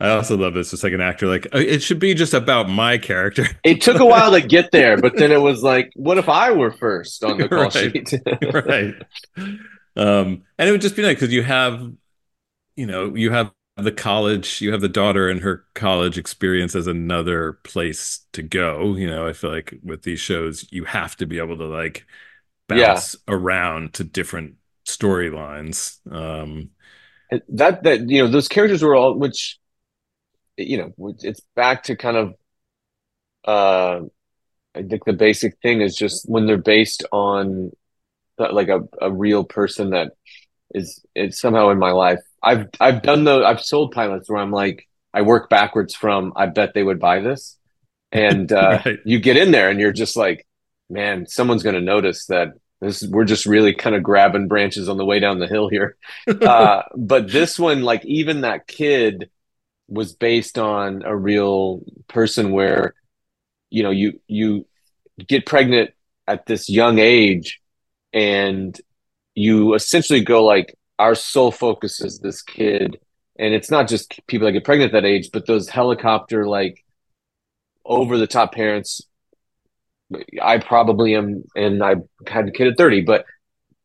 [0.00, 0.72] I also love this.
[0.72, 3.46] It's like an actor, like "Uh, it should be just about my character.
[3.62, 6.50] It took a while to get there, but then it was like, what if I
[6.52, 7.92] were first on the call Right.
[7.92, 8.12] sheet?
[8.52, 8.94] right.
[9.96, 11.92] Um, and it would just be nice because you have,
[12.76, 16.86] you know, you have the college, you have the daughter and her college experience as
[16.88, 18.94] another place to go.
[18.96, 22.06] You know, I feel like with these shows, you have to be able to like
[22.70, 23.02] Yeah.
[23.02, 25.98] bounce around to different storylines.
[26.12, 26.70] Um,
[27.48, 29.58] that that you know those characters were all which
[30.68, 32.34] you know it's back to kind of
[33.44, 34.00] uh
[34.74, 37.72] I think the basic thing is just when they're based on
[38.38, 40.12] uh, like a, a real person that
[40.74, 42.20] is it's somehow in my life.
[42.42, 46.46] I've I've done the I've sold pilots where I'm like I work backwards from I
[46.46, 47.58] bet they would buy this.
[48.12, 48.98] And uh Right.
[49.04, 50.46] you get in there and you're just like,
[50.90, 55.04] man, someone's gonna notice that this we're just really kind of grabbing branches on the
[55.04, 55.96] way down the hill here.
[56.44, 59.30] uh but this one, like even that kid
[59.90, 62.94] was based on a real person where
[63.68, 64.64] you know you you
[65.26, 65.90] get pregnant
[66.26, 67.60] at this young age
[68.12, 68.80] and
[69.34, 72.98] you essentially go like our sole focus is this kid.
[73.38, 76.84] And it's not just people that get pregnant at that age but those helicopter like
[77.84, 79.02] over the top parents.
[80.42, 81.94] I probably am and i
[82.26, 83.24] had a kid at 30 but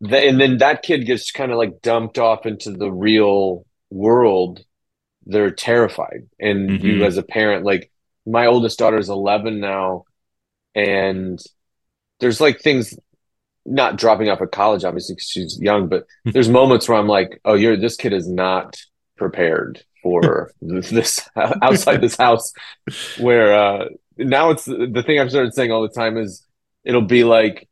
[0.02, 4.66] the, and then that kid gets kind of like dumped off into the real world
[5.26, 6.84] they're terrified and Mhm.
[6.84, 7.92] you as a parent like
[8.26, 10.06] my oldest daughter is 11 now
[10.76, 11.40] and
[12.20, 12.98] there's like things
[13.66, 17.40] not dropping off at college obviously 'cause she's young but there's moments where i'm like
[17.46, 18.78] oh you're this kid is not
[19.18, 22.54] prepared for this outside this house
[23.20, 23.86] where uh
[24.18, 26.46] now it's the thing i've started saying all the time is
[26.84, 27.68] it'll be like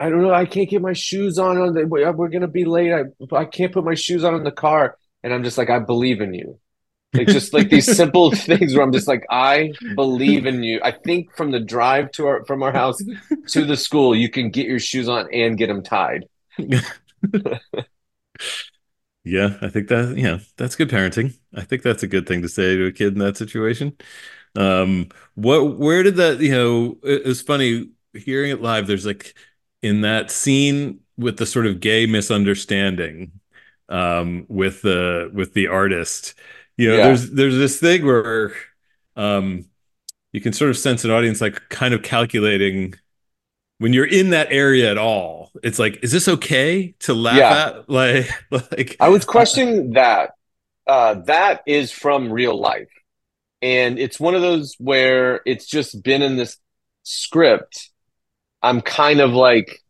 [0.00, 0.32] I don't know.
[0.32, 1.58] I can't get my shoes on.
[1.58, 2.90] on the, we're gonna be late.
[2.90, 3.02] I
[3.36, 6.20] I can't put my shoes on in the car, and I'm just like, I believe
[6.20, 6.58] in you.
[7.16, 10.80] Like just like these simple things where I'm just like, I believe in you.
[10.82, 12.98] I think from the drive to our from our house
[13.48, 16.26] to the school, you can get your shoes on and get them tied.
[19.24, 21.38] Yeah, I think that yeah, that's good parenting.
[21.54, 23.96] I think that's a good thing to say to a kid in that situation.
[24.56, 28.86] Um, what where did that, you know, it, it's funny hearing it live.
[28.88, 29.34] There's like
[29.82, 33.40] in that scene with the sort of gay misunderstanding
[33.92, 36.34] um with the with the artist.
[36.78, 37.06] You know, Yeah.
[37.08, 38.54] there's there's this thing where
[39.16, 39.66] um
[40.32, 42.94] you can sort of sense an audience like kind of calculating
[43.78, 45.50] when you're in that area at all.
[45.62, 47.80] It's like, is this okay to laugh Yeah.
[47.80, 47.88] at?
[47.90, 50.32] Like, like I was questioning that.
[50.86, 52.88] Uh, that is from real life.
[53.62, 56.58] And it's one of those where it's just been in this
[57.04, 57.90] script.
[58.62, 59.80] I'm kind of like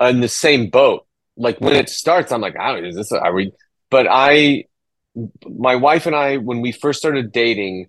[0.00, 1.06] in the same boat.
[1.36, 3.52] Like when it starts, I'm like, I don't, is this, are we,
[3.90, 4.64] but I,
[5.46, 7.88] my wife and I, when we first started dating,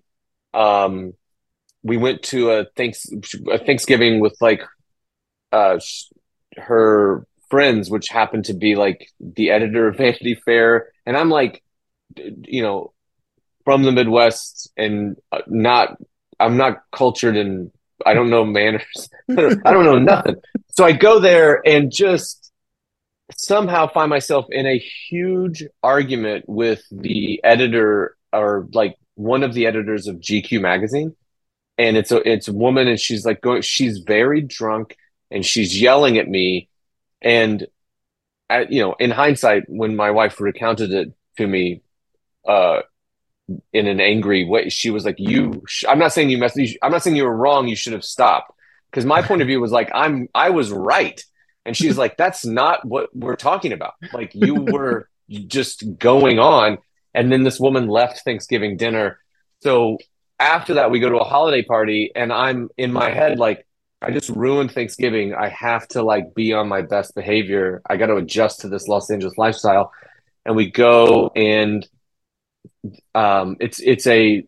[0.54, 1.14] um,
[1.82, 3.06] we went to a thanks
[3.50, 4.62] a Thanksgiving with like
[5.52, 5.78] uh
[6.56, 11.62] her friends, which happened to be like the editor of Vanity Fair, and I'm like,
[12.16, 12.92] you know,
[13.64, 15.96] from the Midwest and uh, not
[16.40, 17.70] I'm not cultured and
[18.06, 19.08] I don't know manners.
[19.30, 19.34] I
[19.72, 20.36] don't know nothing.
[20.70, 22.47] So I go there and just
[23.36, 29.66] somehow find myself in a huge argument with the editor or like one of the
[29.66, 31.14] editors of GQ magazine.
[31.76, 34.96] And it's a it's a woman and she's like going she's very drunk
[35.30, 36.68] and she's yelling at me.
[37.22, 37.66] And
[38.50, 41.82] I, you know in hindsight when my wife recounted it to me
[42.48, 42.80] uh
[43.72, 47.02] in an angry way she was like you I'm not saying you messed I'm not
[47.02, 48.52] saying you were wrong you should have stopped.
[48.90, 51.22] Because my point of view was like I'm I was right
[51.68, 55.08] and she's like that's not what we're talking about like you were
[55.46, 56.78] just going on
[57.14, 59.18] and then this woman left Thanksgiving dinner
[59.60, 59.98] so
[60.40, 63.64] after that we go to a holiday party and I'm in my head like
[64.00, 65.34] I just ruined Thanksgiving.
[65.34, 67.82] I have to like be on my best behavior.
[67.88, 69.92] I got to adjust to this Los Angeles lifestyle.
[70.46, 71.86] And we go and
[73.14, 74.46] um it's it's a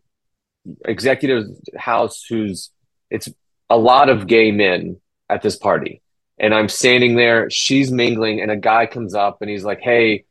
[0.84, 1.46] executive
[1.76, 2.70] house who's
[3.10, 3.28] it's
[3.68, 6.00] a lot of gay men at this party.
[6.40, 10.24] And I'm standing there, she's mingling and a guy comes up and he's like, "Hey,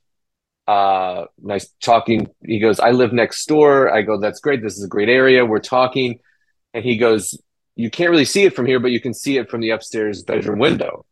[0.67, 4.61] uh nice talking." He goes, "I live next door." I go, "That's great.
[4.61, 5.45] This is a great area.
[5.45, 6.19] We're talking."
[6.73, 7.37] And he goes,
[7.79, 10.21] you can't really see it from here, but you can see it from the upstairs
[10.21, 11.05] bedroom window.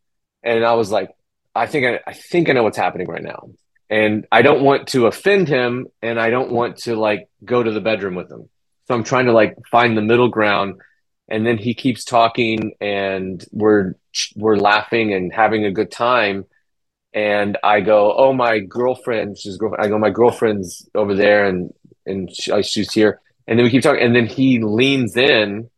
[0.43, 1.09] And I was like,
[1.55, 3.51] I think I, I think I know what's happening right now.
[3.89, 7.71] And I don't want to offend him and I don't want to like go to
[7.71, 8.49] the bedroom with him.
[8.85, 10.81] So I'm trying to like find the middle ground.
[11.30, 13.95] And then he keeps talking and we're
[14.36, 16.45] we're laughing and having a good time.
[17.13, 19.86] And I go, oh my girlfriend, she's girlfriend.
[19.86, 21.73] I go, my girlfriend's over there and
[22.05, 23.19] and she, she's here.
[23.47, 25.69] And then we keep talking, and then he leans in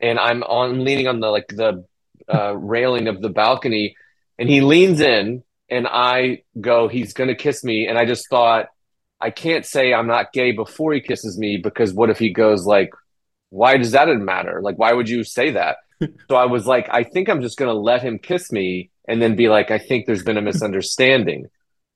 [0.00, 1.84] and I'm on leaning on the like the
[2.32, 3.96] uh, railing of the balcony,
[4.38, 8.66] and he leans in, and I go, he's gonna kiss me, and I just thought,
[9.20, 12.66] I can't say I'm not gay before he kisses me because what if he goes
[12.66, 12.90] like,
[13.54, 14.60] why does that matter?
[14.62, 15.78] Like, why would you say that?
[16.00, 19.36] so I was like, I think I'm just gonna let him kiss me, and then
[19.36, 21.46] be like, I think there's been a misunderstanding.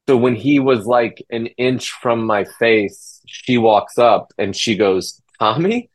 [0.09, 4.75] So when he was like an inch from my face, she walks up and she
[4.77, 5.91] goes, Tommy?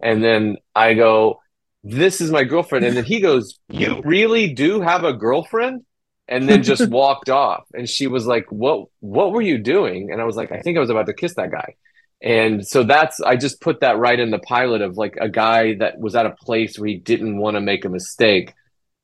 [0.00, 1.40] And then I go,
[1.84, 2.84] This is my girlfriend.
[2.84, 5.84] And then he goes, You really do have a girlfriend?
[6.26, 7.64] And then just walked off.
[7.72, 10.10] And she was like, What what were you doing?
[10.10, 11.76] And I was like, I think I was about to kiss that guy.
[12.22, 15.74] And so that's I just put that right in the pilot of like a guy
[15.76, 18.54] that was at a place where he didn't want to make a mistake.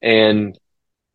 [0.00, 0.56] And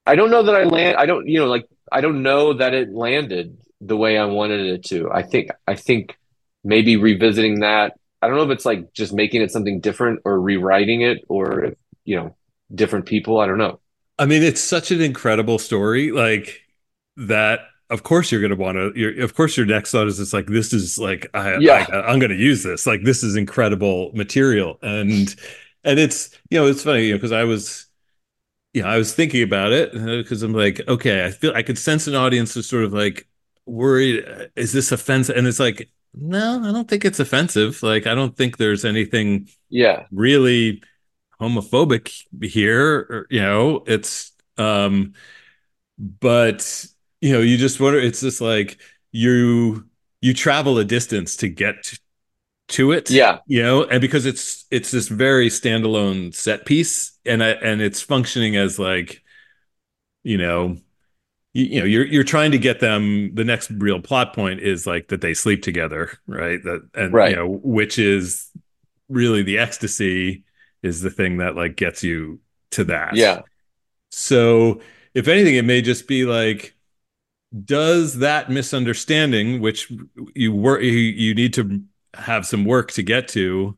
[0.05, 2.73] I don't know that I land I don't you know like I don't know that
[2.73, 5.09] it landed the way I wanted it to.
[5.11, 6.17] I think I think
[6.63, 7.93] maybe revisiting that.
[8.21, 11.73] I don't know if it's like just making it something different or rewriting it or
[12.03, 12.35] you know
[12.73, 13.39] different people.
[13.39, 13.79] I don't know.
[14.19, 16.11] I mean, it's such an incredible story.
[16.11, 16.61] Like
[17.15, 17.61] that.
[17.89, 19.23] Of course, you're going to want to.
[19.23, 21.85] Of course, your next thought is it's like this is like I, Yeah.
[21.91, 22.87] I, I'm going to use this.
[22.87, 25.33] Like this is incredible material, and
[25.83, 27.85] and it's you know it's funny you know because I was
[28.73, 32.07] yeah I was thinking about it because I'm like okay I feel I could sense
[32.07, 33.27] an audience is sort of like
[33.65, 38.07] worried uh, is this offensive and it's like no I don't think it's offensive like
[38.07, 40.83] I don't think there's anything Yeah, really
[41.41, 45.13] homophobic here or, you know it's um
[45.99, 46.85] but
[47.23, 48.77] you know you just wonder it's just like
[49.13, 49.85] you
[50.21, 51.75] you travel a distance to get
[52.67, 53.39] to it Yeah.
[53.47, 58.01] you know and because it's it's this very standalone set piece and I, and it's
[58.01, 59.23] functioning as like
[60.23, 60.77] you know
[61.53, 64.85] you, you know you're you're trying to get them the next real plot point is
[64.87, 67.31] like that they sleep together right that and Right.
[67.31, 68.49] you know which is
[69.09, 70.43] really the ecstasy
[70.81, 72.39] is the thing that like gets you
[72.71, 73.43] to that Yeah.
[74.11, 74.81] so
[75.13, 76.72] if anything it may just be like
[77.65, 79.91] does that misunderstanding which
[80.33, 81.81] you work you, need to
[82.15, 83.77] have some work to get to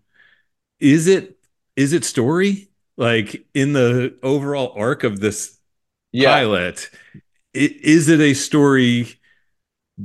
[0.79, 1.37] is it
[1.75, 5.57] is it story like in the overall arc of this
[6.11, 6.33] Yeah.
[6.33, 6.89] pilot
[7.55, 9.19] i- is it a story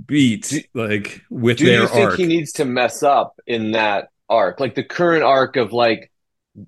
[0.06, 3.72] beat Do- like with Do their you think arc he needs to mess up in
[3.72, 4.60] that arc?
[4.60, 6.10] Like the current arc of like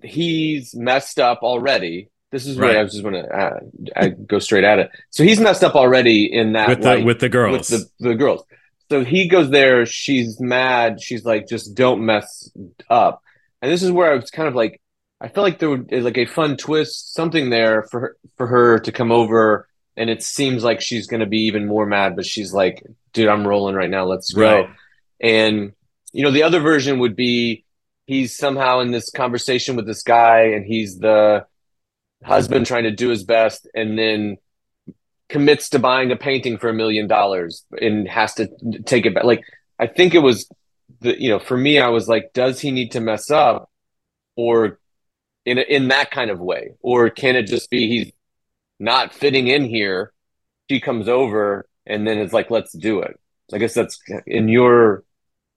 [0.02, 2.08] he's messed up already.
[2.32, 2.70] This is Right.
[2.70, 3.60] where I was just want to uh,
[3.94, 4.90] I go straight at it.
[5.10, 8.08] So he's messed up already in that with the like, with the girls with the,
[8.08, 8.42] the girls.
[8.90, 12.50] So he goes there, she's mad, she's like, just don't mess
[12.90, 13.22] up.
[13.60, 14.80] And this is where I was kind of like,
[15.20, 18.78] I felt like there would like a fun twist, something there for her, for her
[18.80, 22.52] to come over, and it seems like she's gonna be even more mad, but she's
[22.52, 24.42] like, dude, I'm rolling right now, let's go.
[24.42, 24.70] Right.
[25.20, 25.72] And
[26.12, 27.64] you know, the other version would be
[28.06, 31.46] he's somehow in this conversation with this guy, and he's the
[32.24, 34.36] husband trying to do his best, and then
[35.28, 38.48] commits to buying a painting for a million dollars and has to
[38.84, 39.24] take it back.
[39.24, 39.44] Like
[39.78, 40.48] I think it was
[41.00, 43.70] the you know for me I was like, does he need to mess up,
[44.36, 44.78] or
[45.44, 48.12] in in that kind of way, or can it just be he's
[48.78, 50.12] not fitting in here?
[50.70, 53.18] She comes over and then it's like, let's do it.
[53.52, 55.04] I guess that's in your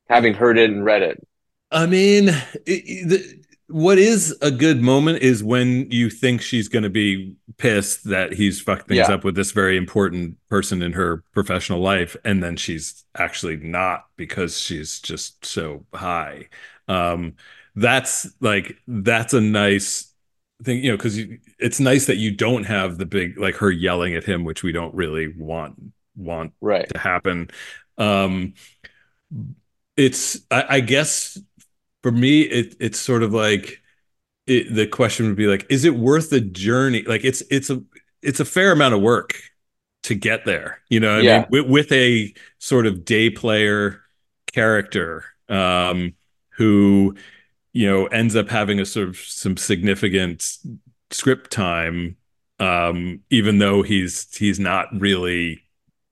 [0.10, 1.26] having heard it and read it.
[1.72, 6.68] I mean, it, it- the, what is a good moment is when you think she's
[6.68, 9.16] going to be pissed that he's fucked things Yeah.
[9.16, 14.06] up with this very important person in her professional life, and then she's actually not
[14.18, 16.50] because she's just so high.
[16.88, 17.36] Um,
[17.76, 20.14] that's like that's a nice
[20.64, 21.20] thing, you know, because
[21.60, 24.72] it's nice that you don't have the big like her yelling at him, which we
[24.72, 25.76] don't really want
[26.16, 26.88] want Right.
[26.90, 27.50] to happen.
[27.98, 28.54] Um,
[29.98, 31.38] it's I, I guess
[32.06, 33.82] for me it it's sort of like
[34.48, 37.04] it, the question would be like, is it worth the journey?
[37.04, 37.84] Like it's it's a
[38.22, 39.36] it's a fair amount of work
[40.04, 40.82] to get there.
[40.90, 41.40] You know, what I Yeah.
[41.40, 44.02] mean, with, with a sort of day player
[44.54, 46.14] character um,
[46.58, 47.16] who
[47.74, 50.58] you know ends up having a sort of some significant
[51.12, 52.18] script time
[52.60, 55.62] um even though he's he's not really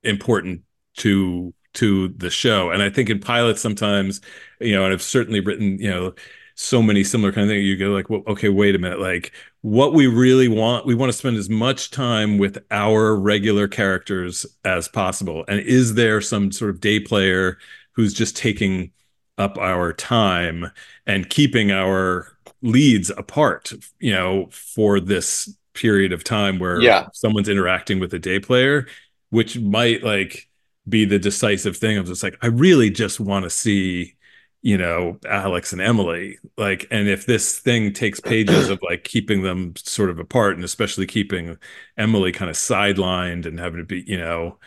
[0.03, 0.61] important
[0.97, 2.71] to to the show.
[2.71, 4.21] And i think in pilots sometimes
[4.59, 6.13] you know and i've certainly written you know
[6.55, 8.99] so many similar kind of things you go like well okay wait a minute.
[8.99, 13.67] Like what we really want we want to spend as much time with our regular
[13.67, 15.45] characters as possible.
[15.47, 17.57] And is there some sort of day player
[17.93, 18.91] who's just taking
[19.37, 20.69] up our time
[21.07, 27.07] and keeping our leads apart you know for this period of time where Yeah.
[27.13, 28.87] someone's interacting with a day player
[29.31, 30.47] which might like
[30.87, 34.15] be the decisive thing of just like i really just want to see
[34.61, 36.37] you know alex and emily.
[36.57, 40.63] Like and if this thing takes pages of like keeping them sort of apart and
[40.63, 41.57] especially keeping
[41.97, 44.57] emily kind of sidelined and having to be you know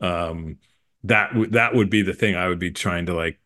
[0.00, 0.58] um
[1.04, 3.38] that would that would be the thing i would be trying to like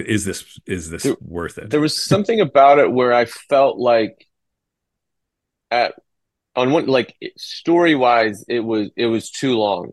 [0.00, 1.70] is this is this There- worth it?
[1.70, 4.26] There was something about it where I felt like
[5.70, 5.94] at
[6.56, 9.92] on one like story wise it was it was too long.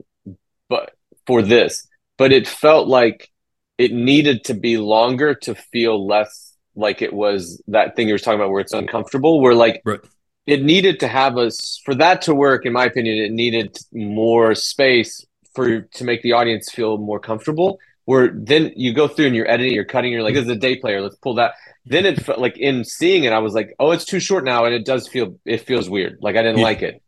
[0.69, 0.93] But
[1.27, 3.29] for this but it felt like
[3.77, 8.19] it needed to be longer to feel less like it was that thing you were
[8.19, 9.99] talking about where it's uncomfortable where like Right.
[10.45, 14.55] it needed to have us for that to work in my opinion it needed more
[14.55, 19.35] space for to make the audience feel more comfortable where then you go through and
[19.35, 21.53] you're editing you're cutting you're like this is a day player let's pull that
[21.85, 24.65] then it felt like in seeing it i was like oh it's too short now
[24.65, 26.63] and it does feel it feels weird like i didn't Yeah.
[26.63, 27.01] like it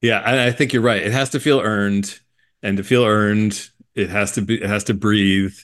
[0.00, 1.02] Yeah, I, I think you're right.
[1.02, 2.20] It has to feel earned,
[2.62, 5.54] and to feel earned, it has to be, it has to breathe,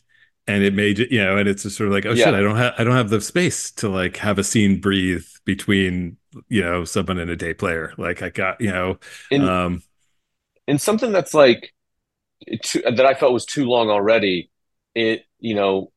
[0.47, 2.27] and it may, you know, and it's just sort of like, oh Yeah.
[2.27, 5.25] shit, I don't have, I don't have the space to like have a scene breathe
[5.45, 6.17] between,
[6.49, 7.93] you know, someone and a day player.
[7.99, 8.99] Like I got, you know,
[9.31, 9.83] and um,
[10.67, 11.73] and something that's like
[12.65, 14.51] too, that I felt was too long already.
[14.95, 15.93] It you know,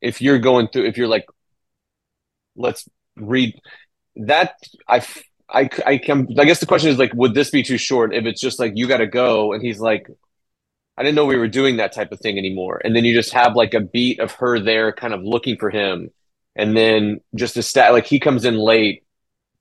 [0.00, 1.26] if you're going through, if you're like,
[2.56, 3.54] let's read
[4.16, 4.54] that.
[4.88, 5.04] I
[5.48, 6.26] I I can.
[6.38, 8.14] I guess the question is like, would this be too short?
[8.14, 10.08] If it's just like you got to go, and he's like,
[10.96, 12.80] I didn't know we were doing that type of thing anymore.
[12.84, 15.70] And then you just have like a beat of her there, kind of looking for
[15.70, 16.10] him,
[16.56, 19.04] and then just a stat like he comes in late.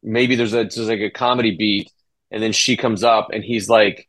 [0.01, 1.91] Maybe there's a just like a comedy beat,
[2.31, 4.07] and then she comes up, and he's like,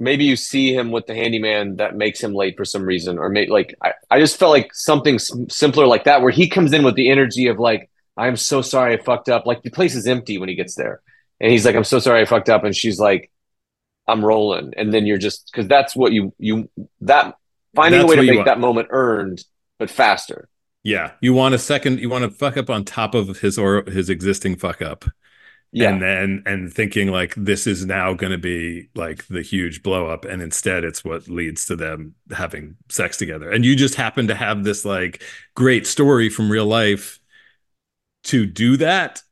[0.00, 3.28] maybe you see him with the handyman that makes him late for some reason, or
[3.28, 6.84] maybe like I, I just felt like something simpler like that, where he comes in
[6.84, 9.46] with the energy of like, I'm so sorry I fucked up.
[9.46, 11.00] Like the place is empty when he gets there,
[11.40, 13.30] and he's like, I'm so sorry I fucked up, and she's like,
[14.06, 16.68] I'm rolling, and then you're just because that's what you you
[17.02, 17.36] that
[17.74, 19.44] finding That's a way to make that moment earned,
[19.78, 20.48] but faster.
[20.82, 22.00] Yeah, you want a second.
[22.00, 25.06] You want to fuck up on top of his or his existing fuck up,
[25.72, 29.82] Yeah, and then and thinking like this is now going to be like the huge
[29.82, 33.50] blow up, and instead it's what leads to them having sex together.
[33.50, 35.22] And you just happen to have this like
[35.56, 37.18] great story from real life
[38.24, 39.22] to do that,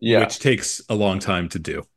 [0.00, 0.20] yeah.
[0.20, 1.84] which takes a long time to do.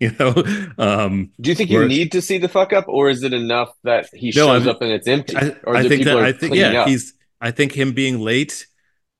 [0.00, 0.34] You know,
[0.76, 3.70] um, Do you think you need to see the fuck up, or is it enough
[3.84, 5.36] that he No, shows I'm- up and it's empty?
[5.36, 6.88] I, or I that think that I think yeah, up?
[6.88, 7.14] he's.
[7.40, 8.66] I think him being late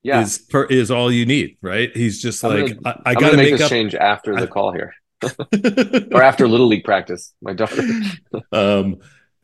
[0.03, 0.21] yeah.
[0.21, 1.97] is per, is all you need, right?
[1.97, 3.71] He's just I'm like gonna- I, I I'm got to make make this up.
[3.71, 4.95] change after I- the call here,
[6.13, 7.33] or after little league practice.
[7.41, 7.83] My daughter.
[8.53, 8.97] um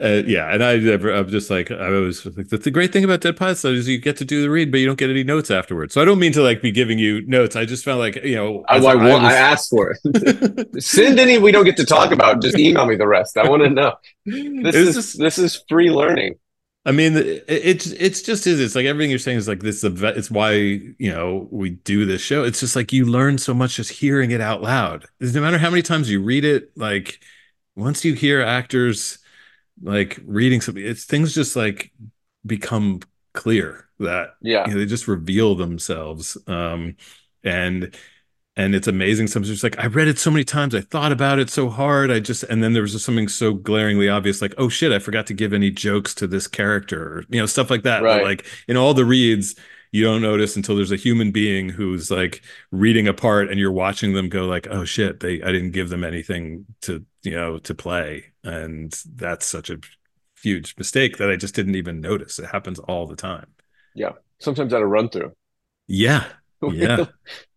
[0.03, 3.05] uh, yeah and i never i'm just like i was like that's the great thing
[3.05, 5.25] about Dead Pilots Society you get to do the read but you don't get any
[5.25, 7.99] notes afterwards so i don't mean to like be giving you notes i just found
[7.99, 10.83] like you know I, I, want, I was- asked for it.
[10.83, 12.41] Send any we don't get to talk about.
[12.43, 13.37] Just email me the rest.
[13.37, 13.95] I want to know.
[14.25, 16.37] This is just- this is free learning.
[16.87, 19.85] I mean, it's it's just is it's like everything you're saying is like this.
[19.85, 22.43] Is it's why you know we do this show.
[22.43, 25.05] It's just like you learn so much just hearing it out loud.
[25.21, 27.21] No matter how many times you read it, like
[27.77, 29.19] once you hear actors
[29.83, 31.93] like reading something, it's things just like
[32.47, 33.01] become
[33.35, 34.67] clear that Yeah.
[34.67, 36.37] you know, they just reveal themselves.
[36.47, 36.97] Um,
[37.45, 37.95] and
[38.57, 39.29] and it's amazing.
[39.29, 42.11] Sometimes it's like I read it so many times, I thought about it so hard.
[42.11, 44.99] I just and then there was just something so glaringly obvious, like oh shit, I
[44.99, 48.09] forgot to give any jokes to this character, or, you know, stuff like that.
[48.09, 48.23] that, Right.
[48.23, 49.55] like in all the reads,
[49.93, 53.73] you don't notice until there's a human being who's like reading a part, and you're
[53.73, 57.59] watching them go like oh shit, they I didn't give them anything to you know
[57.59, 59.79] to play, and that's such a
[60.43, 62.39] huge mistake that I just didn't even notice.
[62.39, 63.47] It happens all the time.
[63.95, 64.13] Yeah.
[64.39, 65.33] Sometimes at a run through.
[65.87, 66.27] Yeah.
[66.63, 67.07] Yeah.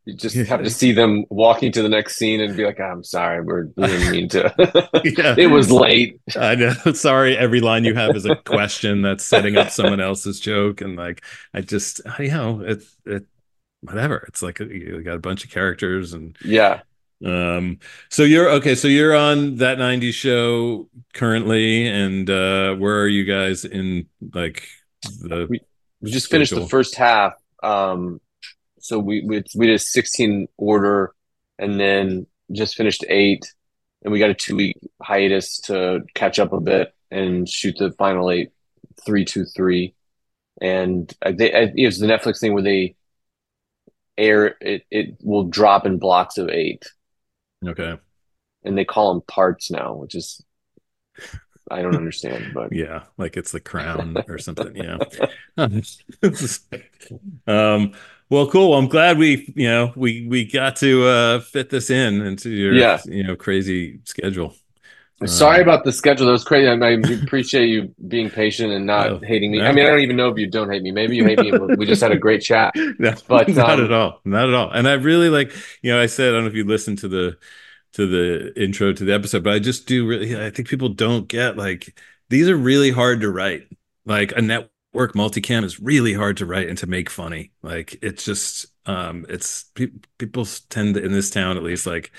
[0.06, 3.04] You just have to see them walking to the next scene and be like, I'm
[3.06, 4.89] sorry, we're, we didn't mean to.
[5.06, 5.36] Yeah.
[5.38, 6.20] it was late.
[6.38, 6.74] I know.
[6.93, 10.95] Sorry, every line you have is a question that's setting up someone else's joke, and
[10.97, 11.24] like
[11.54, 13.26] I just, you know, it, it,
[13.82, 14.26] whatever.
[14.28, 16.82] It's like you got a bunch of characters, and Yeah.
[17.26, 17.80] um.
[18.10, 18.76] So you're okay.
[18.76, 24.68] So you're on that '90s show currently, and uh where are you guys in like
[25.22, 25.47] the?
[25.49, 25.62] We-
[26.01, 27.34] We just finished the first half.
[27.62, 28.20] Um,
[28.84, 31.16] so we, we we did a 16 order
[31.58, 33.46] and then just finished eight.
[34.04, 37.92] And we got a two week hiatus to catch up a bit and shoot the
[37.94, 38.52] final eight,
[39.06, 39.96] three, two, three.
[40.60, 42.96] And I, they, I, it was the Netflix thing where they
[44.18, 46.84] air it, it will drop in blocks of eight.
[47.66, 47.98] Okay.
[48.66, 50.44] And they call them parts now, which is,
[51.72, 54.76] I don't understand, but Yeah, like it's the crown or something.
[54.76, 54.98] Yeah.
[57.48, 57.94] um.
[58.30, 58.74] Well, cool.
[58.76, 62.80] I'm glad we, you know, we we got to uh fit this in into your,
[62.80, 63.02] Yeah.
[63.04, 64.56] you know, crazy schedule.
[65.26, 66.26] Sorry Um, about the schedule.
[66.26, 66.68] That was crazy.
[66.68, 66.90] I, I
[67.22, 69.62] appreciate you being patient and not No, hating me.
[69.62, 69.66] no.
[69.66, 70.92] I mean, I don't even know if you don't hate me.
[70.92, 71.54] Maybe you hate me.
[71.76, 72.76] We just had a great chat.
[73.00, 74.22] No, But, not um, at all.
[74.26, 74.72] Not at all.
[74.72, 77.08] And I really like, you know, I said, I don't know if you listened to
[77.08, 77.38] the
[77.94, 81.28] to the intro to the episode, but I just do really I think people don't
[81.28, 81.98] get like
[82.30, 83.68] these are really hard to write.
[84.06, 84.42] Like a
[84.94, 87.52] network multicam is really hard to write and to make funny.
[87.61, 89.88] Like it's just um it's pe-
[90.18, 92.11] people tend to in this town at least like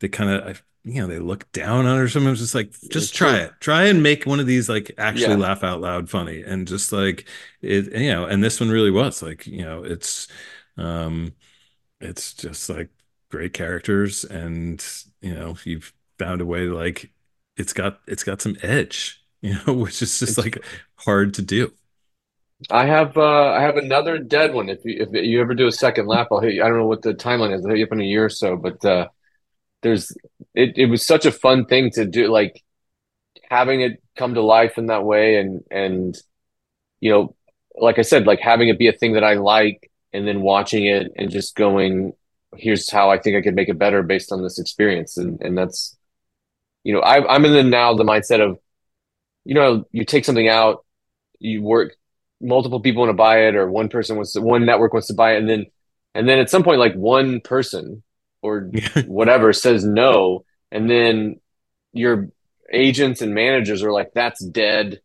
[0.00, 2.30] they kind of you know they look down on it or something.
[2.32, 3.52] It's just like just try it.
[3.60, 5.36] Try and make one of these like actually Yeah.
[5.36, 7.26] laugh out loud funny and just like
[7.62, 10.28] it you know and this one really was like you know it's
[10.76, 11.32] um
[12.00, 12.90] it's just like
[13.30, 14.84] great characters and
[15.20, 17.10] you know you've found a way to like
[17.56, 20.64] it's got it's got some edge you know which is just It's- like
[20.96, 21.72] hard to do
[22.70, 24.68] I have uh, I have another dead one.
[24.68, 26.62] If you if you ever do a second lap, I'll hit you.
[26.64, 27.64] I don't know what the timeline is.
[27.64, 28.56] I'll hit you up in a year or so.
[28.56, 29.08] But uh,
[29.82, 30.12] there's
[30.54, 30.76] it.
[30.76, 32.28] It was such a fun thing to do.
[32.28, 32.64] Like
[33.50, 36.16] having it come to life in that way, and and
[37.00, 37.36] you know,
[37.76, 40.86] like I said, like having it be a thing that I like, and then watching
[40.86, 42.12] it and just going,
[42.56, 45.56] here's how I think I could make it better based on this experience, and and
[45.56, 45.96] that's,
[46.84, 48.58] you know, I, I'm in the now the mindset of,
[49.44, 50.84] you know, you take something out,
[51.38, 51.94] you work
[52.40, 55.14] multiple people want to buy it or one person wants to one network wants to
[55.14, 55.66] buy it and then
[56.14, 58.02] and then at some point like one person
[58.42, 58.70] or
[59.06, 61.40] whatever says no and then
[61.92, 62.28] your
[62.72, 65.00] agents and managers are like that's dead.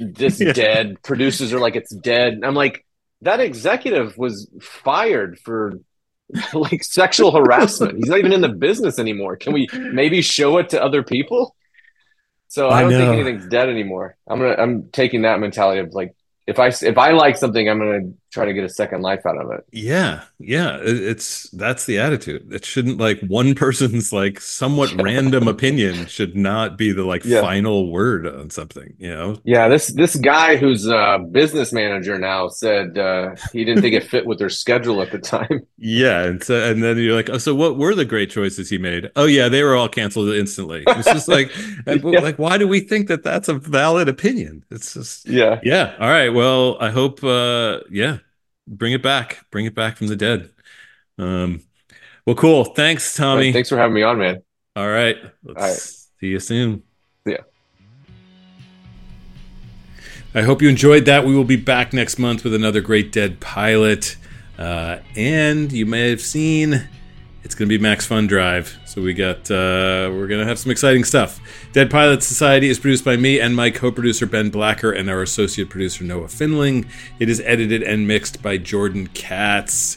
[0.00, 0.52] This Yeah.
[0.52, 1.02] dead.
[1.02, 2.34] Producers are like it's dead.
[2.34, 2.84] And i'm like
[3.22, 5.74] that executive was fired for
[6.54, 7.96] like sexual harassment.
[7.98, 9.36] He's not even in the business anymore.
[9.36, 11.54] Can we maybe show it to other people?
[12.48, 14.16] So i I don't think anything's dead anymore.
[14.26, 16.14] I'm gonna i'm taking that mentality of like
[16.50, 19.38] if I if I like something, I'm gonna try to get a second life out
[19.38, 19.64] of it.
[19.72, 22.52] Yeah, yeah, it's that's the attitude.
[22.52, 27.40] It shouldn't like one person's like somewhat random opinion should not be the like Yeah.
[27.40, 28.94] final word on something.
[28.98, 33.80] You know, Yeah, this this guy who's a business manager now said uh, he didn't
[33.82, 35.66] think it fit with their schedule at the time.
[35.82, 38.76] Yeah, and so and then you're like, oh, so what were the great choices he
[38.76, 39.10] made?
[39.16, 40.84] Oh yeah, they were all canceled instantly.
[40.94, 41.50] It's just like,
[41.86, 42.20] and, Yeah.
[42.20, 44.64] like, why do we think that that's a valid opinion?
[44.70, 45.94] It's just, Yeah, yeah.
[45.98, 46.28] All right.
[46.28, 48.18] Well, I hope, uh, yeah,
[48.70, 50.50] bring it back, bring it back from the dead.
[51.18, 51.62] Um,
[52.24, 52.64] well, cool.
[52.64, 53.52] Thanks, Tommy.
[53.52, 54.42] thanks for having me on, man.
[54.76, 55.16] All right.
[55.42, 55.76] Let's All right.
[55.76, 56.82] see you soon.
[57.26, 57.38] Ya.
[60.34, 61.26] I hope you enjoyed that.
[61.26, 64.16] We will be back next month with another great dead pilot.
[64.56, 66.88] Uh, and you may have seen
[67.42, 68.78] it's going to be Max Fun Drive.
[68.90, 71.38] So we got uh, we're to have some exciting stuff.
[71.72, 75.70] Dead Pilot Society is produced by me and my co-producer Ben Blacker and our associate
[75.70, 76.88] producer Noah Finling.
[77.20, 79.96] It is edited and mixed by Jordan Katz.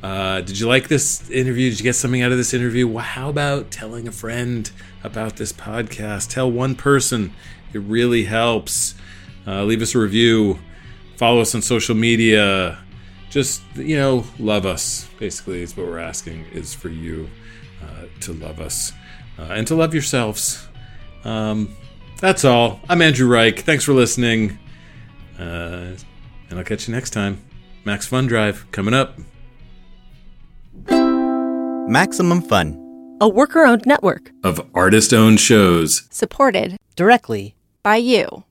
[0.00, 1.70] Uh, did you like this interview?
[1.70, 2.86] Did you get something out of this interview?
[2.86, 4.70] Well, how about telling a friend
[5.02, 6.30] about this podcast?
[6.30, 7.32] Tell one person.
[7.72, 8.94] It really helps.
[9.44, 10.60] Uh, leave us a review.
[11.16, 12.78] Follow us on social media.
[13.28, 15.08] Just, you know, love us.
[15.18, 17.28] Basically, is what we're asking is for you
[18.20, 18.92] to love us
[19.38, 20.66] uh, and to love yourselves.
[21.24, 21.76] Um,
[22.18, 22.80] that's all.
[22.88, 23.60] I'm Andrew Reich.
[23.60, 24.58] Thanks for listening.
[25.38, 25.92] Uh,
[26.50, 27.42] and I'll catch you next time.
[27.84, 29.18] Max Fun Drive coming up.
[31.88, 32.76] Maximum Fun.
[33.20, 36.06] a worker owned network of artist owned shows.
[36.10, 38.44] Supported directly by you.